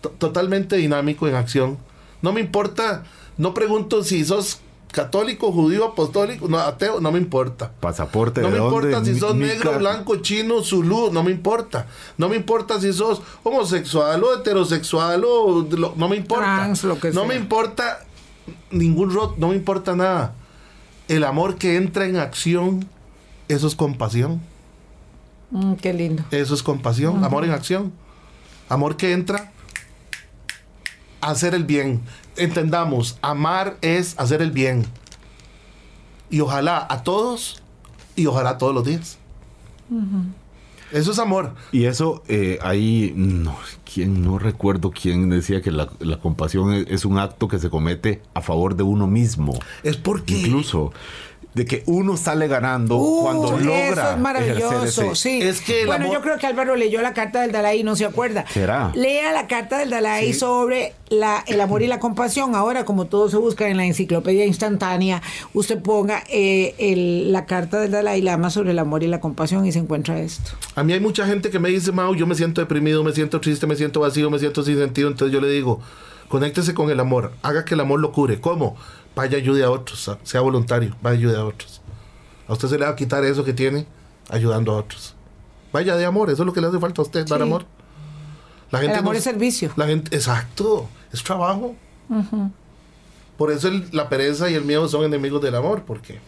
[0.01, 1.79] to- totalmente dinámico en acción.
[2.25, 3.05] No me importa,
[3.37, 4.61] no pregunto si sos
[4.91, 7.71] católico, judío, apostólico, no, ateo, no me importa.
[7.81, 11.31] Pasaporte No de me dónde, importa si sos mi negro, blanco, chino, zulú, no me
[11.33, 11.87] importa.
[12.17, 16.45] No me importa si sos homosexual o heterosexual o lo- no me importa.
[16.45, 17.29] Trans, lo que no sea.
[17.29, 18.07] me importa
[18.71, 20.33] ningún rot, no me importa nada.
[21.09, 22.89] El amor que entra en acción
[23.49, 24.41] eso es compasión.
[25.51, 26.23] Mm, qué lindo.
[26.31, 27.93] Eso es compasión, amor en acción.
[28.71, 29.53] Amor que entra
[31.31, 32.03] hacer el bien.
[32.37, 34.87] Entendamos, amar es hacer el bien.
[36.31, 37.63] Y ojalá a todos
[38.17, 39.19] y ojalá todos los días.
[40.93, 41.55] Eso es amor.
[41.73, 43.57] Y eso, eh, ahí, no,
[43.93, 47.69] quién, no recuerdo quién decía que la, la compasión es, es un acto que se
[47.69, 49.59] comete a favor de uno mismo.
[49.83, 50.93] Es porque Incluso
[51.55, 53.89] de que uno sale ganando Uh, cuando logra.
[53.91, 55.41] Eso es maravilloso, ejercer ese- sí.
[55.41, 57.95] Es que bueno, amor- yo creo que Álvaro leyó la carta del Dalai y no
[57.95, 58.45] se acuerda.
[58.53, 58.91] ¿Será?
[58.95, 60.39] Lea la carta del Dalai Sí.
[60.41, 62.57] sobre la, el amor y la compasión.
[62.57, 67.81] Ahora, como todo se busca en la enciclopedia instantánea, usted ponga eh, el- la carta
[67.81, 70.51] del Dalai Lama sobre el amor y la compasión y se encuentra esto.
[70.75, 73.41] a mí hay mucha gente que me dice, Mau, yo me siento deprimido, me siento
[73.41, 75.07] triste, me siento vacío, me siento sin sentido.
[75.09, 75.81] Entonces yo le digo,
[76.29, 78.41] conéctese con el amor, haga que el amor lo cure.
[78.41, 78.77] ¿Cómo?
[79.15, 81.81] Vaya ayude a otros, a- sea voluntario, vaya ayude a otros.
[82.49, 83.87] A usted se le va a quitar eso que tiene
[84.29, 85.15] ayudando a otros.
[85.73, 87.65] Vaya de amor, eso es lo que le hace falta a usted, dar amor.
[88.71, 89.73] La El amor no- es servicio.
[89.77, 91.77] La gente, exacto, es trabajo.
[93.37, 96.21] Por eso el- la pereza y el miedo son enemigos del amor, porque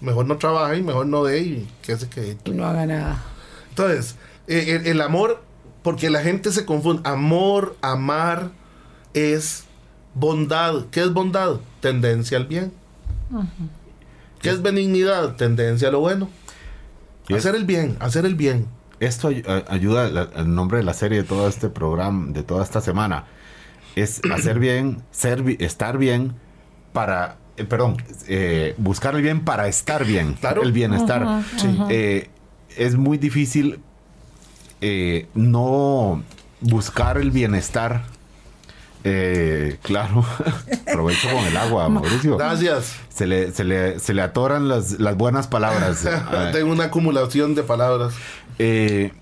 [0.00, 2.38] mejor no trabaja y mejor no dé y que se quede.
[2.44, 3.22] Y no haga nada.
[3.70, 5.42] Entonces, eh, el, el amor,
[5.82, 7.02] porque la gente se confunde.
[7.08, 8.50] Amor, amar
[9.14, 9.64] es
[10.14, 10.86] bondad.
[10.90, 11.60] ¿Qué es bondad?
[11.80, 12.72] Tendencia al bien.
[14.40, 15.36] ¿Qué es benignidad?
[15.36, 16.28] Tendencia a lo bueno.
[17.28, 18.66] Y es- Hacer el bien, hacer el bien.
[18.98, 22.62] Esto ay- ayuda, la- el nombre de la serie de todo este programa, de toda
[22.64, 23.24] esta semana,
[23.96, 26.34] es hacer bien, ser, bi- estar bien
[26.92, 27.96] para, eh, perdón,
[28.28, 30.62] eh, buscar el bien para estar bien, Claro.
[30.62, 31.42] el bienestar.
[31.88, 32.28] Eh,
[32.76, 33.80] es muy difícil
[34.82, 36.22] eh, no
[36.60, 38.04] buscar el bienestar.
[39.04, 40.24] Eh, claro,
[40.88, 42.36] aprovecho con el agua, Mauricio.
[42.36, 42.96] Gracias.
[43.08, 46.06] Se le, se le, se le atoran las, las buenas palabras.
[46.52, 48.14] Tengo una acumulación de palabras.
[48.58, 49.12] eh,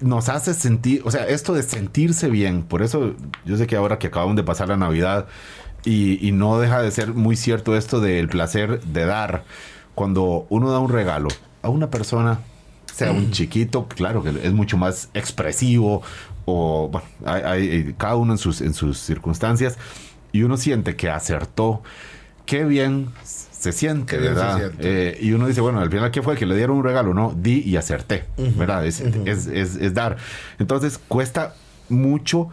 [0.00, 3.14] nos hace sentir, o sea, esto de sentirse bien, por eso
[3.46, 5.24] yo sé que ahora que acabamos de pasar la Navidad
[5.86, 9.44] y, y no deja de ser muy cierto esto del placer de dar,
[9.94, 11.28] cuando uno da un regalo
[11.62, 12.40] a una persona,
[12.96, 16.02] sea un chiquito, claro que es mucho más expresivo,
[16.46, 19.76] o bueno, hay, hay- cada uno en sus, en sus circunstancias,
[20.32, 21.82] y uno siente que acertó,
[22.46, 24.56] qué bien se siente, se ¿verdad?
[24.58, 24.76] siente.
[25.10, 26.36] Eh, y uno dice, bueno, al final, ¿qué fue?
[26.36, 27.34] Que le dieron un regalo, ¿no?
[27.36, 28.24] Di y acerté,
[28.56, 28.86] ¿verdad?
[28.86, 30.16] Es, es- es- es dar.
[30.58, 31.54] Entonces, cuesta
[31.88, 32.48] mucho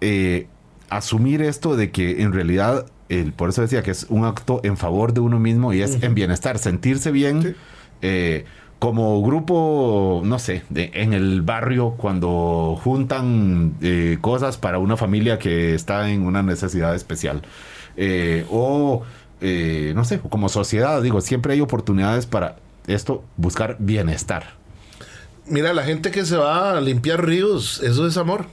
[0.00, 0.46] eh,
[0.88, 4.76] asumir esto de que en realidad, el, por eso decía que es un acto en
[4.76, 7.42] favor de uno mismo y es en bienestar, sentirse bien.
[7.42, 7.54] Sí.
[8.02, 8.44] eh,
[8.86, 15.40] como grupo, no sé, de- en el barrio, cuando juntan eh, cosas para una familia
[15.40, 17.42] que está en una necesidad especial.
[17.96, 19.02] Eh, o,
[19.40, 24.54] eh, no sé, como sociedad, digo, siempre hay oportunidades para esto, buscar bienestar.
[25.48, 28.46] Mira, la gente que se va a limpiar ríos, eso es amor.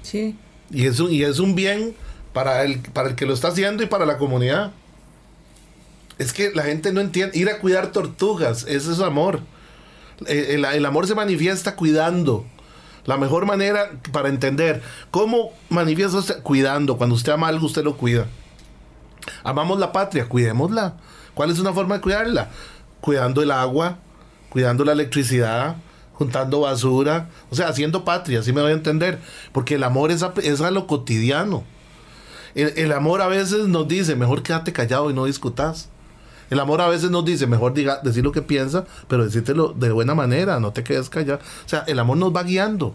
[0.00, 0.34] Sí.
[0.70, 1.94] Y es un, y es un bien
[2.32, 4.72] para el, para el que lo está haciendo y para la comunidad.
[6.20, 7.38] Es que la gente no entiende.
[7.38, 9.40] Ir a cuidar tortugas, eso es amor.
[10.26, 12.44] Eh, El, amor se manifiesta cuidando.
[13.06, 16.98] La mejor manera para entender cómo manifiesta usted cuidando.
[16.98, 18.26] Cuando usted ama algo, usted lo cuida.
[19.44, 20.98] Amamos la patria, cuidémosla.
[21.32, 22.50] ¿Cuál es una forma de cuidarla?
[23.00, 23.96] Cuidando el agua,
[24.50, 25.76] cuidando la electricidad,
[26.12, 29.20] juntando basura, o sea, haciendo patria, así me voy a entender.
[29.52, 31.64] Porque el amor es a, es lo cotidiano.
[32.54, 35.88] El, el amor a veces nos dice, mejor quédate callado y no discutas.
[36.50, 39.90] El amor a veces nos dice, mejor diga, decir lo que piensa, pero decírtelo de
[39.92, 41.38] buena manera, no te quedes callado.
[41.64, 42.94] O sea, el amor nos va guiando.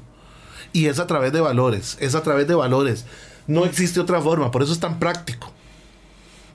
[0.74, 3.06] Y es a través de valores, es a través de valores.
[3.48, 5.52] No existe otra forma, por eso es tan práctico.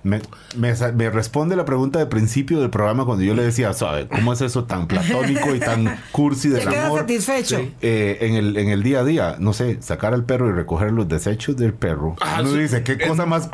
[0.03, 0.21] Me,
[0.57, 4.09] me sa- me responde la pregunta de principio del programa cuando yo le decía, ¿sabe?
[4.09, 7.01] ¿Cómo es eso tan platónico y tan cursi ¿Te del quedas amor?
[7.01, 7.59] satisfecho?
[7.59, 7.75] Sí.
[7.83, 10.91] Eh, en, el, en el día a día, no sé, sacar al perro y recoger
[10.93, 12.17] los desechos del perro.
[12.23, 12.59] Ah, Uno sí.
[12.61, 13.51] dice, qué cosa más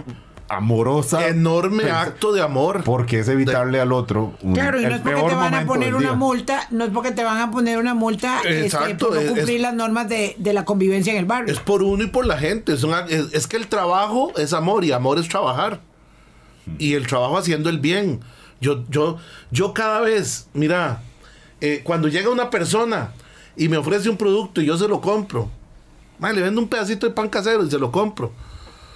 [0.49, 1.27] amorosa.
[1.29, 2.83] Enorme Pensa- acto de amor.
[2.85, 5.95] Porque es evitarle al otro un- Claro, y no es porque te van a poner
[5.95, 9.27] una multa, no es porque te van a poner una multa este, Exacto, por no
[9.35, 11.53] cumplir es- las normas de, de la convivencia en el barrio.
[11.53, 12.73] Es por uno y por la gente.
[12.75, 15.81] Es, una- es- es que el trabajo es amor y amor es trabajar.
[16.79, 18.21] Y el trabajo haciendo el bien.
[18.61, 19.19] Yo, yo,
[19.51, 21.03] yo cada vez, mira,
[21.61, 23.13] eh, cuando llega una persona
[23.57, 25.51] y me ofrece un producto y yo se lo compro,
[26.21, 28.33] le vendo un pedacito de pan casero y se lo compro.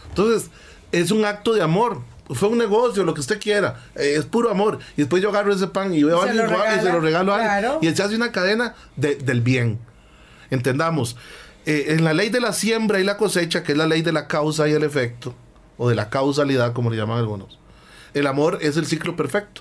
[0.09, 0.51] Entonces,
[0.93, 2.01] es un acto de amor.
[2.33, 3.83] Fue un negocio, lo que usted quiera.
[3.97, 4.79] Eh, es puro amor.
[4.97, 7.37] Y después yo agarro ese pan y veo a alguien y se lo regalo a
[7.37, 7.51] alguien.
[7.83, 9.79] Y se hace una cadena de- del bien.
[10.51, 11.17] Entendamos.
[11.67, 14.13] eh, en la ley de la siembra y la cosecha, que es la ley de
[14.13, 15.35] la causa y el efecto,
[15.77, 17.59] o de la causalidad, como le llaman algunos,
[18.15, 19.61] el amor es el ciclo perfecto.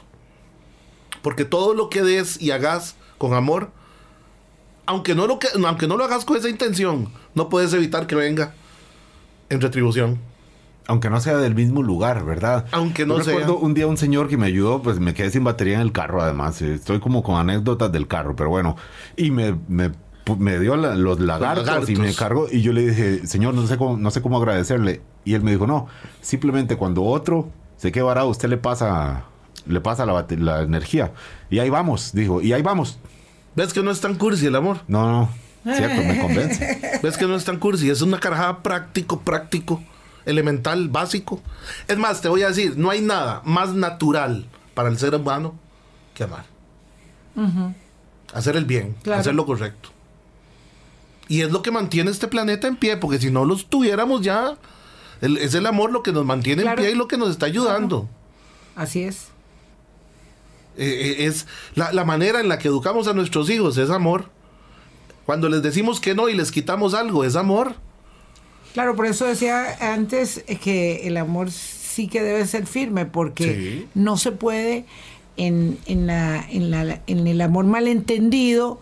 [1.22, 3.70] Porque todo lo que des y hagas con amor,
[4.86, 8.16] aunque no lo, que, aunque no lo hagas con esa intención, no puedes evitar que
[8.16, 8.54] venga
[9.50, 10.20] en retribución.
[10.90, 12.66] Aunque no sea del mismo lugar, ¿verdad?
[12.72, 13.34] Aunque no Yo sea.
[13.36, 15.92] recuerdo un día un señor que me ayudó, pues me quedé sin batería en el
[15.92, 16.62] carro, además.
[16.64, 18.76] eh, Estoy como con anécdotas del carro, pero bueno.
[19.16, 19.92] Y me, me,
[20.40, 22.48] me dio la- los, lagartos y me cargó.
[22.52, 25.02] Y yo le dije, señor, no sé cómo, no sé cómo agradecerle.
[25.26, 25.88] Y él me dijo, no,
[26.22, 29.26] simplemente cuando otro se quede varado, usted le pasa,
[29.68, 31.12] le pasa la, la energía.
[31.52, 32.98] Y ahí vamos, dijo, y ahí vamos.
[33.56, 34.78] ¿Ves que no es tan cursi el amor?
[34.88, 35.30] No,
[35.66, 37.00] no, cierto, me convence.
[37.04, 37.90] ¿Ves que no es tan cursi?
[37.92, 39.82] Es una carajada práctico, práctico,
[40.30, 41.42] elemental, básico.
[41.88, 45.56] Es más, te voy a decir, no hay nada más natural para el ser humano
[46.14, 46.46] que amar.
[48.34, 49.22] Hacer el bien, Claro.
[49.22, 49.90] hacer lo correcto.
[51.28, 54.58] Y es lo que mantiene este planeta en pie, porque si no los tuviéramos ya,
[55.22, 56.82] el- es el amor lo que nos mantiene Claro.
[56.82, 58.08] en pie y lo que nos está ayudando.
[58.76, 59.28] Así es.
[60.78, 64.30] Eh, eh, es la, la manera en la que educamos a nuestros hijos, es amor.
[65.26, 67.76] Cuando les decimos que no y les quitamos algo, es amor.
[68.74, 73.88] Claro, por eso decía antes que el amor sí que debe ser firme, porque Sí.
[73.96, 74.86] no se puede
[75.38, 78.80] en, en, la, en, la, en el amor malentendido.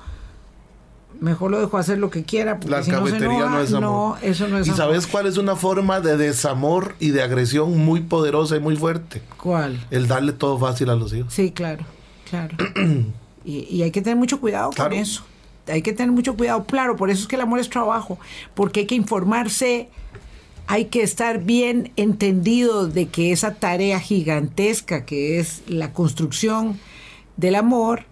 [1.20, 2.60] Mejor lo dejo hacer lo que quiera.
[2.60, 3.82] Porque La si no, enoja, no es amor.
[3.82, 4.78] No, eso no es ¿Y amor.
[4.78, 9.24] sabes cuál es una forma de desamor y de agresión muy poderosa y muy fuerte?
[9.42, 9.84] ¿Cuál?
[9.90, 11.34] El darle todo fácil a los hijos.
[11.34, 11.84] Sí, claro,
[12.30, 12.56] claro.
[13.46, 14.92] y, y hay que tener mucho cuidado Claro.
[14.92, 15.24] con eso.
[15.70, 18.20] Hay que tener mucho cuidado, claro, por eso es que el amor es trabajo,
[18.56, 19.90] porque hay que informarse,
[20.68, 26.80] hay que estar bien entendido de que esa tarea gigantesca que es la construcción
[27.38, 28.04] del amor,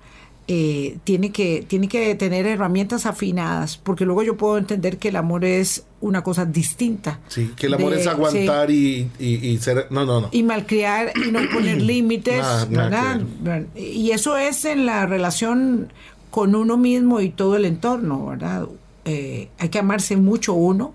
[0.48, 5.16] eh, tiene, que, tiene que tener herramientas afinadas, porque luego yo puedo entender que el
[5.16, 7.20] amor es una cosa distinta.
[7.30, 9.88] Sí, que el amor de- es aguantar y, y- y ser...
[9.90, 10.30] No, no, no.
[10.32, 13.68] y malcriar y no poner límites, Nada, nada ¿verdad?
[13.76, 15.92] Y eso es en la relación
[16.36, 18.68] con uno mismo y todo el entorno, ¿verdad?
[19.06, 20.94] Eh, hay que amarse mucho uno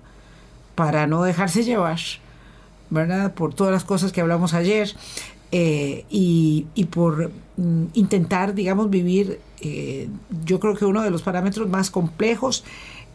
[0.74, 1.98] para no dejarse llevar,
[2.90, 3.32] ¿verdad?
[3.32, 4.92] Por todas las cosas que hablamos ayer
[5.50, 10.10] eh, y, y por mm, intentar, digamos, vivir, eh,
[10.44, 12.62] yo creo que uno de los parámetros más complejos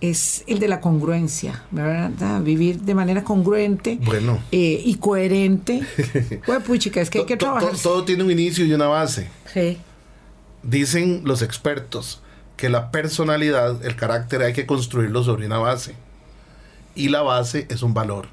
[0.02, 2.42] es el de la congruencia, ¿verdad?
[2.42, 4.40] Vivir de manera congruente Bueno.
[4.52, 5.82] eh, y coherente.
[6.44, 7.78] Pues, puchica, es que hay que trabajar.
[7.84, 9.30] todo tiene un inicio y una base.
[9.54, 9.78] Sí.
[10.66, 12.22] Dicen los expertos
[12.58, 15.96] que la personalidad, el carácter, hay que construirlo sobre una base.
[16.96, 18.28] Y la base es un valor.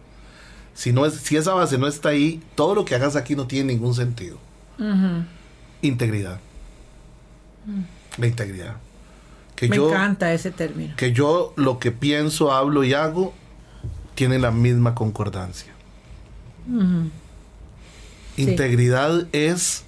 [0.75, 3.47] Si, no es, si esa base no está ahí, todo lo que hagas aquí no
[3.47, 4.39] tiene ningún sentido.
[5.83, 6.41] Integridad.
[8.17, 8.77] La integridad.
[9.57, 10.95] Que Me yo, encanta ese término.
[10.97, 13.35] que yo lo que pienso, hablo y hago
[14.15, 15.73] tiene la misma concordancia.
[18.37, 19.85] Integridad es,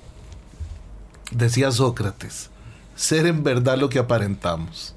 [1.35, 2.51] decía Sócrates,
[2.94, 4.94] ser en verdad lo que aparentamos.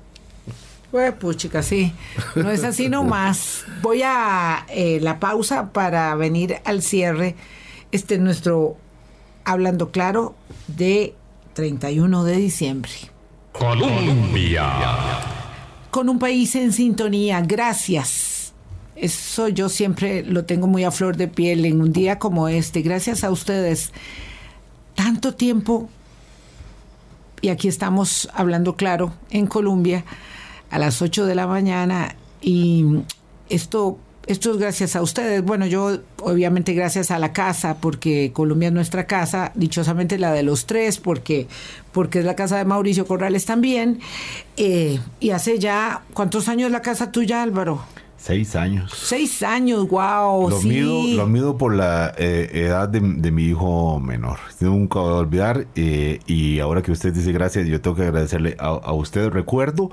[0.92, 1.94] Pues, puchica, sí.
[2.36, 3.66] No es así nomás.
[3.82, 7.36] Voy a eh, la pausa para venir al cierre.
[7.92, 8.78] Este es nuestro
[9.44, 10.36] Hablando Claro
[10.68, 11.14] de
[11.54, 12.92] 31 de diciembre.
[13.52, 14.72] Colombia.
[15.92, 17.42] con un país en sintonía.
[17.42, 18.54] Gracias.
[18.96, 22.82] Eso yo siempre lo tengo muy a flor de piel en un día como este.
[22.82, 23.92] Gracias a ustedes.
[24.96, 25.90] Tanto tiempo.
[27.42, 30.04] Y aquí estamos hablando claro en Colombia
[30.70, 32.16] a las 8 de la mañana.
[32.42, 32.86] Y
[33.50, 35.44] esto, esto es gracias a ustedes.
[35.44, 40.44] Bueno, yo obviamente gracias a la casa, porque Colombia es nuestra casa, dichosamente la de
[40.44, 41.48] los tres, porque,
[41.92, 44.00] porque es la casa de Mauricio Corrales también.
[44.58, 47.82] Eh, y hace ya, ¿cuántos años la casa tuya, Álvaro?
[48.18, 48.92] Seis años.
[48.96, 50.50] Seis años, wow.
[50.50, 50.68] Lo, sí.
[50.68, 54.40] mido, lo mido por la eh, edad de, de mi hijo menor.
[54.60, 55.68] Nunca voy a olvidar.
[55.76, 59.30] eh, y ahora que usted dice gracias, yo tengo que agradecerle a, a usted.
[59.30, 59.92] Recuerdo,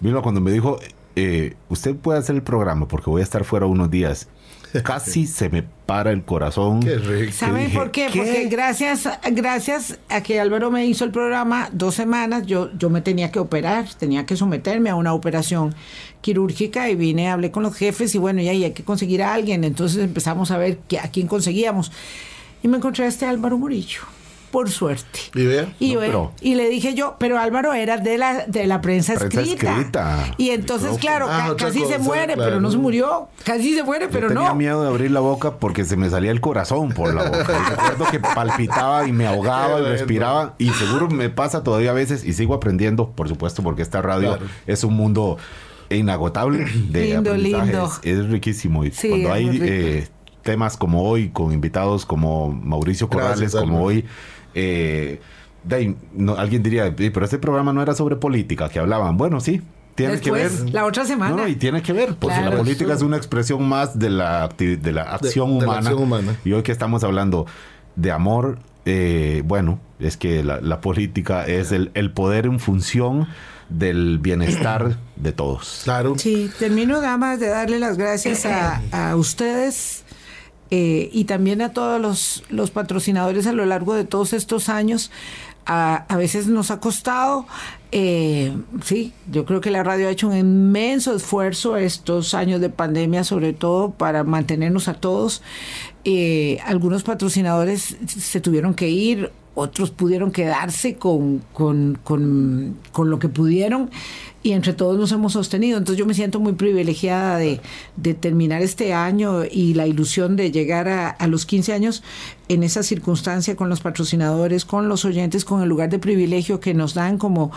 [0.00, 0.78] Vilma, cuando me dijo,
[1.16, 4.28] eh, usted puede hacer el programa porque voy a estar fuera unos días.
[4.82, 6.80] Casi se me para el corazón.
[6.80, 7.32] Qué rico.
[7.32, 8.08] ¿Saben dije, por qué?
[8.12, 8.18] ¿qué?
[8.18, 13.00] Porque gracias, gracias a que Álvaro me hizo el programa dos semanas, yo, yo me
[13.00, 15.74] tenía que operar, tenía que someterme a una operación
[16.20, 19.34] quirúrgica y vine, hablé con los jefes y bueno, ya y hay que conseguir a
[19.34, 19.62] alguien.
[19.62, 21.92] Entonces empezamos a ver que, a quién conseguíamos.
[22.62, 24.00] Y me encontré a este Álvaro Murillo,
[24.54, 25.18] por suerte.
[25.34, 25.74] ¿Y vea?
[25.80, 28.80] Y, No, ve- pero- y le dije yo, pero Álvaro era de la, de la
[28.80, 29.70] prensa, Prensa escrita.
[29.72, 30.34] escrita.
[30.38, 33.26] Y entonces, claro, Ah, ca- casi se muere, pero no se murió.
[33.42, 34.54] Casi se muere, pero yo tenía no.
[34.54, 37.52] miedo de abrir la boca porque se me salía el corazón por la boca.
[37.66, 40.54] Y recuerdo que palpitaba y me ahogaba y respiraba.
[40.58, 44.36] Y seguro me pasa todavía a veces y sigo aprendiendo, por supuesto, porque esta radio
[44.36, 44.46] Claro.
[44.68, 45.36] es un mundo
[45.90, 47.90] inagotable de Lindo, lindo.
[48.02, 48.84] Es riquísimo.
[48.84, 50.08] Y Sí, cuando hay eh,
[50.42, 54.04] temas como hoy, con invitados como Mauricio Corrales, Gracias, como hoy,
[54.54, 55.20] eh,
[56.36, 59.16] alguien diría, pero este programa no era sobre política, que hablaban.
[59.16, 59.62] Bueno, sí,
[59.94, 60.50] tiene que ver.
[60.72, 61.36] La otra semana.
[61.36, 64.92] No, y tiene que ver, porque la política es una expresión más de la, de
[64.92, 66.36] la acción, humana, humana.
[66.44, 67.46] Y hoy que estamos hablando
[67.96, 73.28] de amor, eh, bueno, es que la, política es el, el, poder en función
[73.68, 75.82] del bienestar de todos.
[75.84, 76.14] Claro.
[76.18, 80.03] Sí, termino nada más de darle las gracias a, a ustedes.
[80.70, 85.10] Eh, y también a todos los, los patrocinadores a lo largo de todos estos años
[85.66, 87.46] a, veces nos ha costado,
[87.92, 88.52] eh,
[88.82, 93.24] sí, yo creo que la radio ha hecho un inmenso esfuerzo estos años de pandemia,
[93.24, 95.42] sobre todo para mantenernos a todos.
[96.04, 103.28] Eh, algunos patrocinadores se tuvieron que ir, otros pudieron quedarse con, con, con, lo que
[103.28, 103.90] pudieron
[104.42, 105.78] y entre todos nos hemos sostenido.
[105.78, 107.60] Entonces yo me siento muy privilegiada de,
[108.20, 112.02] terminar este año y la ilusión de llegar a, los 15 años
[112.48, 116.74] en esa circunstancia con los patrocinadores, con los oyentes, con el lugar de privilegio que
[116.74, 117.52] nos dan como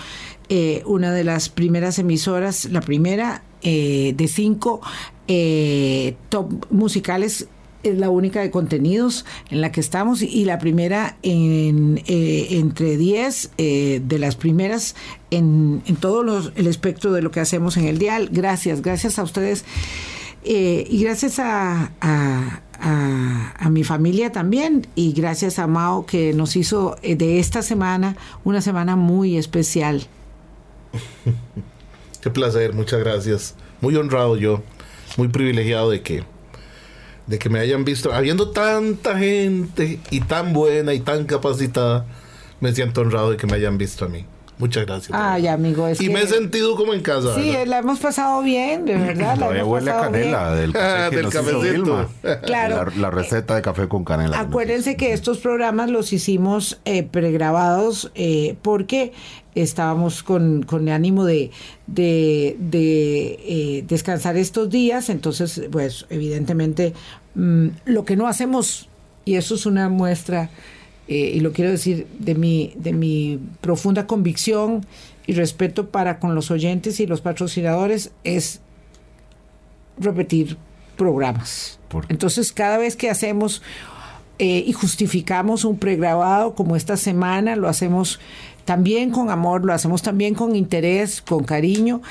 [0.49, 4.81] eh, una de las primeras emisoras, la primera eh, de cinco
[5.27, 7.47] eh, top musicales
[7.83, 12.97] es la única de contenidos en la que estamos y la primera en, eh, entre
[12.97, 14.95] 10 eh, de las primeras
[15.31, 18.29] en, en todo los, el espectro de lo que hacemos en el dial.
[18.31, 19.65] Gracias, gracias a ustedes
[20.43, 26.55] eh, y gracias a, a, a, mi familia también y gracias a Mao que nos
[26.55, 30.07] hizo de esta semana una semana muy especial.
[32.21, 33.55] Qué placer, muchas gracias.
[33.81, 34.61] Muy honrado yo,
[35.17, 36.23] muy privilegiado de que
[37.27, 42.05] de que me hayan visto, habiendo tanta gente y tan buena y tan capacitada,
[42.59, 44.25] me siento honrado de que me hayan visto a mí.
[44.59, 45.11] Muchas gracias.
[45.13, 45.87] Ay, amigo.
[45.99, 47.35] y me he sentido como en casa.
[47.35, 49.37] Sí, la hemos pasado bien, de verdad.
[49.37, 52.09] La huele a canela del café del cafecito.
[52.43, 52.91] Claro.
[52.97, 54.39] La, receta de café con canela.
[54.39, 59.13] Acuérdense que estos programas los hicimos eh, pregrabados eh, porque
[59.61, 61.51] estábamos con, con ánimo de,
[61.87, 66.93] de, eh, descansar estos días, entonces, pues evidentemente
[67.35, 68.89] mm, lo que no hacemos,
[69.25, 70.49] y eso es una muestra,
[71.07, 74.85] eh, y lo quiero decir de mi, de mi profunda convicción
[75.25, 78.61] y respeto para con los oyentes y los patrocinadores, es
[79.97, 80.57] repetir
[80.97, 81.79] programas.
[82.09, 83.61] Entonces, cada vez que hacemos
[84.39, 88.19] eh, y justificamos un pregrabado como esta semana, lo hacemos
[88.67, 92.01] también con amor, lo hacemos también con interés, con cariño,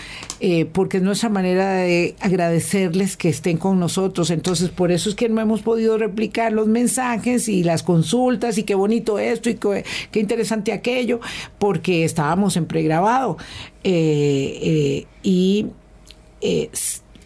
[0.40, 4.30] eh, porque es nuestra manera de agradecerles que estén con nosotros.
[4.30, 8.62] Entonces, por eso es que no hemos podido replicar los mensajes y las consultas y
[8.62, 9.84] qué bonito esto y qué,
[10.18, 11.20] interesante aquello,
[11.58, 13.36] porque estábamos en pregrabado.
[13.84, 15.66] Eh, eh, y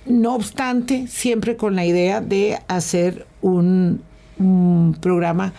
[0.07, 4.03] no obstante, siempre con la idea de hacer un,
[4.41, 5.53] un programa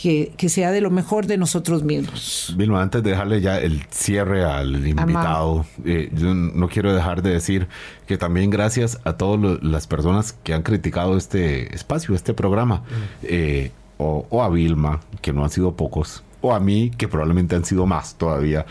[0.00, 2.54] que, sea de lo mejor de nosotros mismos.
[2.56, 7.30] Vilma, antes de dejarle ya el cierre al invitado, eh, yo no quiero dejar de
[7.30, 7.66] decir
[8.06, 13.24] que también gracias a todas las personas que han criticado este espacio, este programa, mm.
[13.24, 17.64] eh, o, a Vilma, que no han sido pocos, o a mí, que probablemente han
[17.64, 18.66] sido más todavía,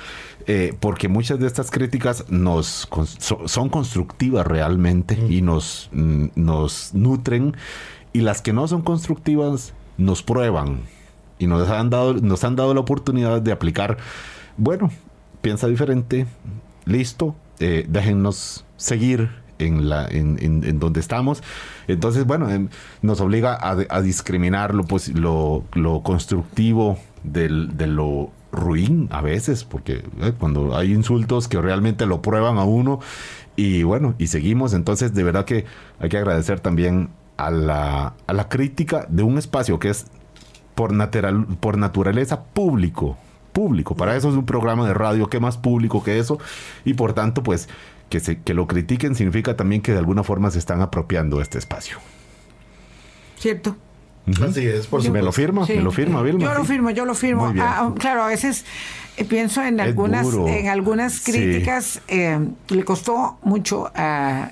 [0.46, 2.88] eh, porque muchas de estas críticas nos
[3.46, 5.32] son constructivas realmente mm.
[5.32, 7.58] y nos, mm, nos nutren,
[8.14, 10.80] y las que no son constructivas nos prueban
[11.40, 13.98] y nos han dado, nos han dado la oportunidad de aplicar,
[14.58, 14.90] bueno,
[15.42, 16.26] piensa diferente,
[16.86, 19.30] listo, eh, déjennos seguir
[19.60, 21.42] en, la, en, en, donde estamos.
[21.88, 22.70] Entonces, bueno, em,
[23.02, 29.22] nos obliga a, a discriminar lo, pues, lo, lo constructivo del, de lo ruin a
[29.22, 33.00] veces, porque eh, cuando hay insultos que realmente lo prueban a uno
[33.56, 35.66] y bueno, y seguimos, entonces de verdad que
[36.00, 40.08] hay que agradecer también a la, a la crítica de un espacio que es
[40.78, 43.18] por, natural, por naturaleza público.
[43.52, 43.96] Público.
[43.96, 45.28] Para eso es un programa de radio.
[45.28, 46.38] ¿Qué más público que eso?
[46.86, 47.68] Y por tanto, pues,
[48.10, 51.58] que, se, que lo critiquen significa también que de alguna forma se están apropiando este
[51.58, 51.98] espacio.
[53.40, 53.76] Cierto.
[54.42, 55.66] Así es, por ¿Me lo firma?
[55.66, 56.44] ¿Me lo firma, Vilma?
[56.44, 57.54] Yo lo firmo, yo lo firmo.
[57.60, 58.66] Ah, claro, a veces
[59.16, 62.02] eh, pienso en algunas, en algunas críticas.
[62.10, 62.38] Eh,
[62.70, 63.90] le costó mucho,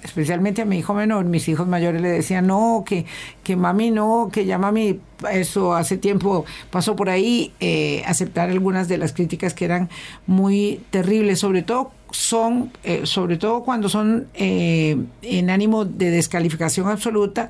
[0.02, 1.26] especialmente a mi hijo menor.
[1.26, 3.06] Mis hijos mayores le decían, no, que,
[3.44, 7.52] que mami no, que ya mami, eso hace tiempo pasó por ahí.
[7.60, 9.90] Eh, aceptar algunas de las críticas que eran
[10.26, 12.72] muy terribles, sobre todo son,
[13.04, 17.50] sobre todo cuando son en ánimo de descalificación absoluta,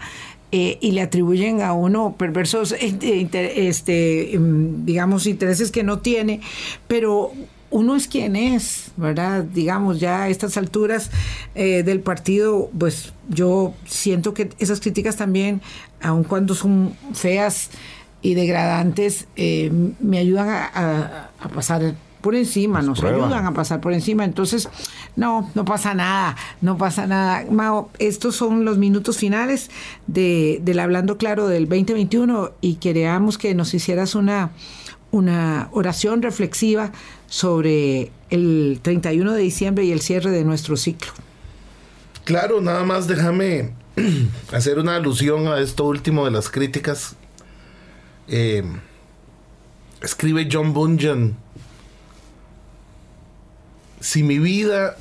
[0.52, 6.42] eh, y le atribuyen a uno perversos, este, este, em, digamos, intereses que no tiene,
[6.88, 7.32] pero
[7.72, 9.44] uno es quien es, ¿verdad?
[9.44, 11.12] Digamos, ya a estas alturas
[11.56, 15.62] eh, del partido, pues yo siento que esas críticas también,
[16.02, 17.72] aun cuando son feas,
[18.26, 21.94] y degradantes eh, me ayudan a, pasar
[22.26, 24.26] por encima, nos ayudan a pasar por encima.
[24.26, 24.68] Entonces,
[25.16, 27.46] no, no pasa nada, no pasa nada.
[27.52, 29.70] Mao, estos son los minutos finales
[30.08, 34.50] de, del Hablando Claro del 2021 y queríamos que nos hicieras una,
[35.12, 36.92] una oración reflexiva
[37.28, 41.12] sobre el 31 de diciembre y el cierre de nuestro ciclo.
[42.24, 43.76] Claro, nada más déjame
[44.52, 47.18] hacer una alusión a esto último de las críticas.
[48.28, 48.64] Eh,
[50.02, 51.38] escribe John Bunyan,
[54.00, 54.98] si mi vida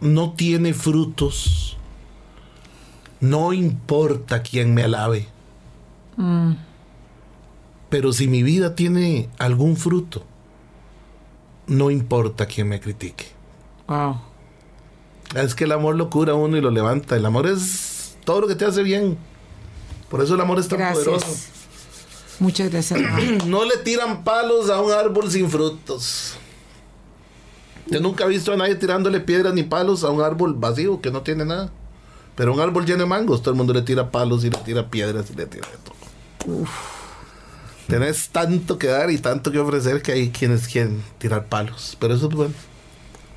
[0.00, 1.76] no tiene frutos,
[3.20, 5.28] no importa quién me alabe.
[6.16, 6.52] Mm.
[7.88, 10.24] Pero si mi vida tiene algún fruto,
[11.66, 13.26] no importa quién me critique.
[13.86, 14.20] Wow.
[15.34, 17.16] Es que el amor lo cura a uno y lo levanta.
[17.16, 19.16] El amor es todo lo que te hace bien.
[20.10, 21.26] Por eso el amor es tan poderoso.
[22.38, 23.00] Muchas gracias.
[23.46, 26.36] no le tiran palos a un árbol sin frutos.
[27.92, 31.10] Yo nunca he visto a nadie tirándole piedras ni palos a un árbol vacío que
[31.10, 31.70] no tiene nada.
[32.34, 34.88] Pero un árbol lleno de mangos, todo el mundo le tira palos y le tira
[34.88, 36.54] piedras y le tira de todo.
[36.54, 36.70] Uf.
[37.86, 41.96] Tenés tanto que dar y tanto que ofrecer que hay quienes quieren tirar palos.
[42.00, 42.54] Pero eso es bueno.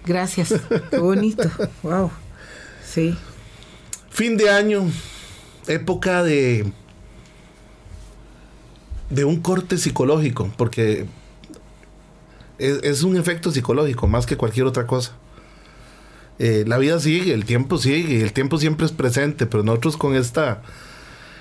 [0.05, 0.53] Gracias.
[0.89, 1.49] Qué bonito.
[1.83, 2.09] wow.
[2.85, 3.17] Sí.
[4.09, 4.89] Fin de año,
[5.67, 6.71] época de
[9.09, 11.05] de un corte psicológico, porque
[12.57, 15.13] es, un efecto psicológico más que cualquier otra cosa.
[16.39, 20.15] Eh, la vida sigue, el tiempo sigue, el tiempo siempre es presente, pero nosotros con
[20.15, 20.61] esta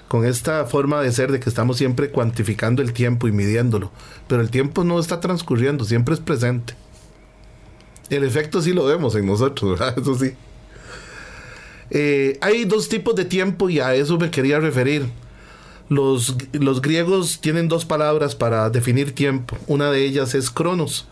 [0.08, 3.90] con esta forma de ser de que estamos siempre cuantificando el tiempo y midiéndolo,
[4.28, 6.74] pero el tiempo no está transcurriendo, siempre es presente.
[8.10, 9.80] El efecto sí lo vemos en nosotros.
[9.96, 10.32] Eso sí.
[11.90, 15.06] Eh, hay dos tipos de tiempo y a eso me quería referir.
[15.89, 19.57] Los, los, griegos tienen dos palabras para definir tiempo.
[19.66, 21.07] Una de ellas es cronos.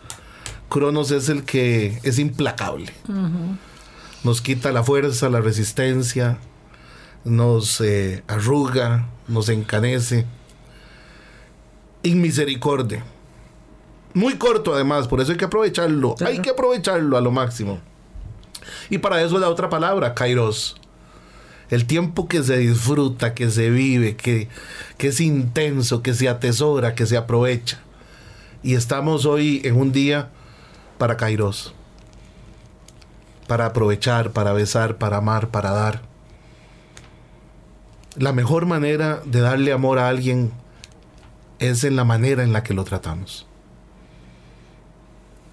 [0.69, 2.91] Cronos es el que es implacable.
[4.23, 6.39] Nos quita la fuerza, la resistencia,
[7.23, 10.25] nos eh, arruga, nos encanece.
[12.01, 13.03] Inmisericordia.
[14.13, 16.15] Muy corto además, por eso hay que aprovecharlo.
[16.25, 17.79] Hay que aprovecharlo a lo máximo.
[18.89, 20.75] Y para eso la otra palabra, kairos.
[21.69, 24.49] El tiempo que se disfruta, que se vive, que,
[24.97, 27.79] que es intenso, que se atesora, que se aprovecha.
[28.61, 30.29] Y estamos hoy en un día
[30.97, 31.73] para kairos.
[33.47, 36.01] Para aprovechar, para besar, para amar, para dar.
[38.15, 40.51] La mejor manera de darle amor a alguien
[41.59, 43.47] es en la manera en la que lo tratamos.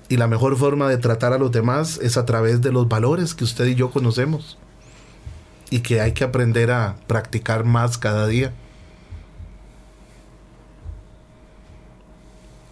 [0.08, 3.34] Y la mejor forma de tratar a los demás es a través de los valores
[3.34, 4.58] que usted y yo conocemos.
[5.70, 8.52] Y que hay que aprender a practicar más cada día.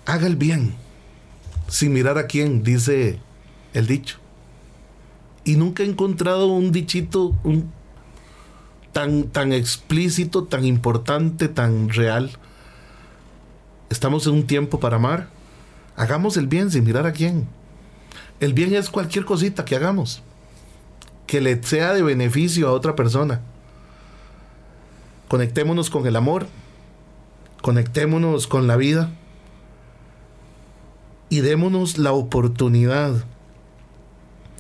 [0.04, 0.74] Haga el bien,
[1.68, 3.20] sin mirar a quién, dice
[3.72, 4.18] el dicho.
[5.44, 7.34] Y nunca he encontrado un dichito
[8.92, 12.30] tan, tan explícito, tan importante, tan real.
[13.90, 15.38] Estamos en un tiempo para amar
[15.98, 17.48] Hagamos el bien sin mirar a quién.
[18.38, 20.22] El bien es cualquier cosita que hagamos.
[21.28, 23.40] Que le sea de beneficio a otra persona.
[25.28, 26.48] Conectémonos con el amor.
[27.62, 29.10] Conectémonos con la vida.
[31.28, 33.24] Y démonos la oportunidad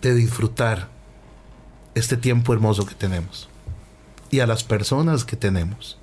[0.02, 0.88] de disfrutar
[1.94, 3.48] este tiempo hermoso que tenemos.
[4.30, 5.98] Y a las personas que tenemos.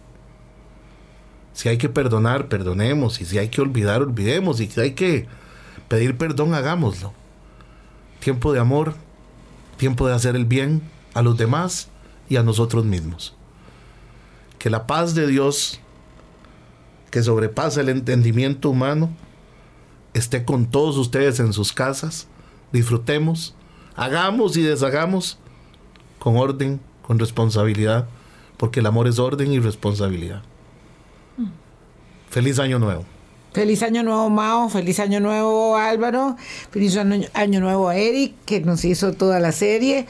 [1.53, 3.21] Si hay que perdonar, perdonemos.
[3.21, 4.59] Y si hay que olvidar, olvidemos.
[4.59, 5.27] Y si hay que
[5.87, 7.13] pedir perdón, hagámoslo.
[8.19, 8.95] Tiempo de amor,
[9.77, 10.81] tiempo de hacer el bien
[11.13, 11.89] a los demás
[12.29, 13.35] y a nosotros mismos.
[14.59, 15.79] Que la paz de Dios,
[17.11, 19.09] que sobrepasa el entendimiento humano,
[20.13, 22.27] esté con todos ustedes en sus casas.
[22.71, 23.55] Disfrutemos,
[23.95, 25.37] hagamos y deshagamos
[26.19, 28.07] con orden, con responsabilidad,
[28.57, 30.41] porque el amor es orden y responsabilidad.
[32.29, 33.05] Feliz año nuevo.
[33.55, 36.35] Feliz año nuevo Mao, feliz año nuevo Álvaro,
[36.71, 40.07] feliz año, nuevo Eric que nos hizo toda la serie.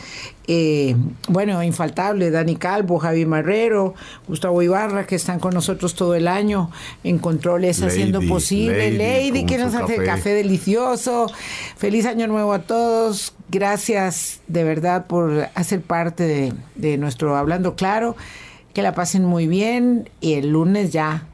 [0.48, 0.96] Eh,
[1.28, 3.94] bueno, infaltable, Dani Calvo, Javi Marrero,
[4.28, 6.72] Gustavo Ibarra que están con nosotros todo el año
[7.04, 8.90] en controles haciendo posible.
[8.90, 11.32] Lady, que nos hace café delicioso.
[11.78, 13.36] Feliz año nuevo a todos.
[13.50, 18.16] Gracias de verdad por hacer parte de, de nuestro Hablando Claro.
[18.74, 21.28] Que la pasen muy bien y el lunes ya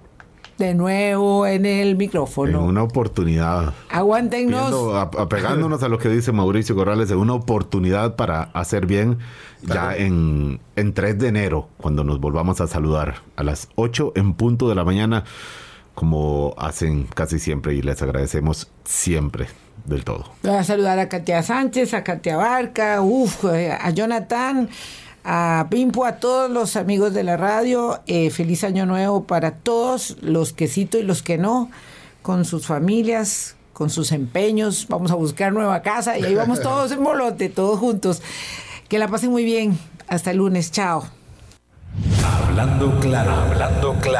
[0.62, 2.59] de nuevo en el micrófono.
[2.59, 3.74] En una oportunidad.
[3.89, 4.95] Aguántenos.
[5.18, 9.18] apegándonos a lo que dice Mauricio Corrales, de una oportunidad para hacer bien
[9.64, 14.34] ya en, en 3 de enero, cuando nos volvamos a saludar a las 8 en
[14.34, 15.24] punto de la mañana.
[15.95, 19.47] como hacen casi siempre y les agradecemos siempre
[19.86, 20.26] del todo.
[20.43, 24.70] Voy a saludar a Katia Sánchez, a Katia Barca, uf, a Jonathan,
[25.24, 28.01] a Pimpo, a todos los amigos de la radio.
[28.07, 31.69] Eh, feliz año nuevo para todos, los que cito y los que no,
[32.22, 34.88] con sus familias, con sus empeños.
[34.89, 38.22] Vamos a buscar nueva casa y ahí vamos todos en molote, todos juntos.
[38.88, 39.78] Que la pasen muy bien.
[40.07, 40.72] Hasta el lunes.
[40.72, 41.03] Chao.
[42.24, 44.19] Hablando claro, hablando claro.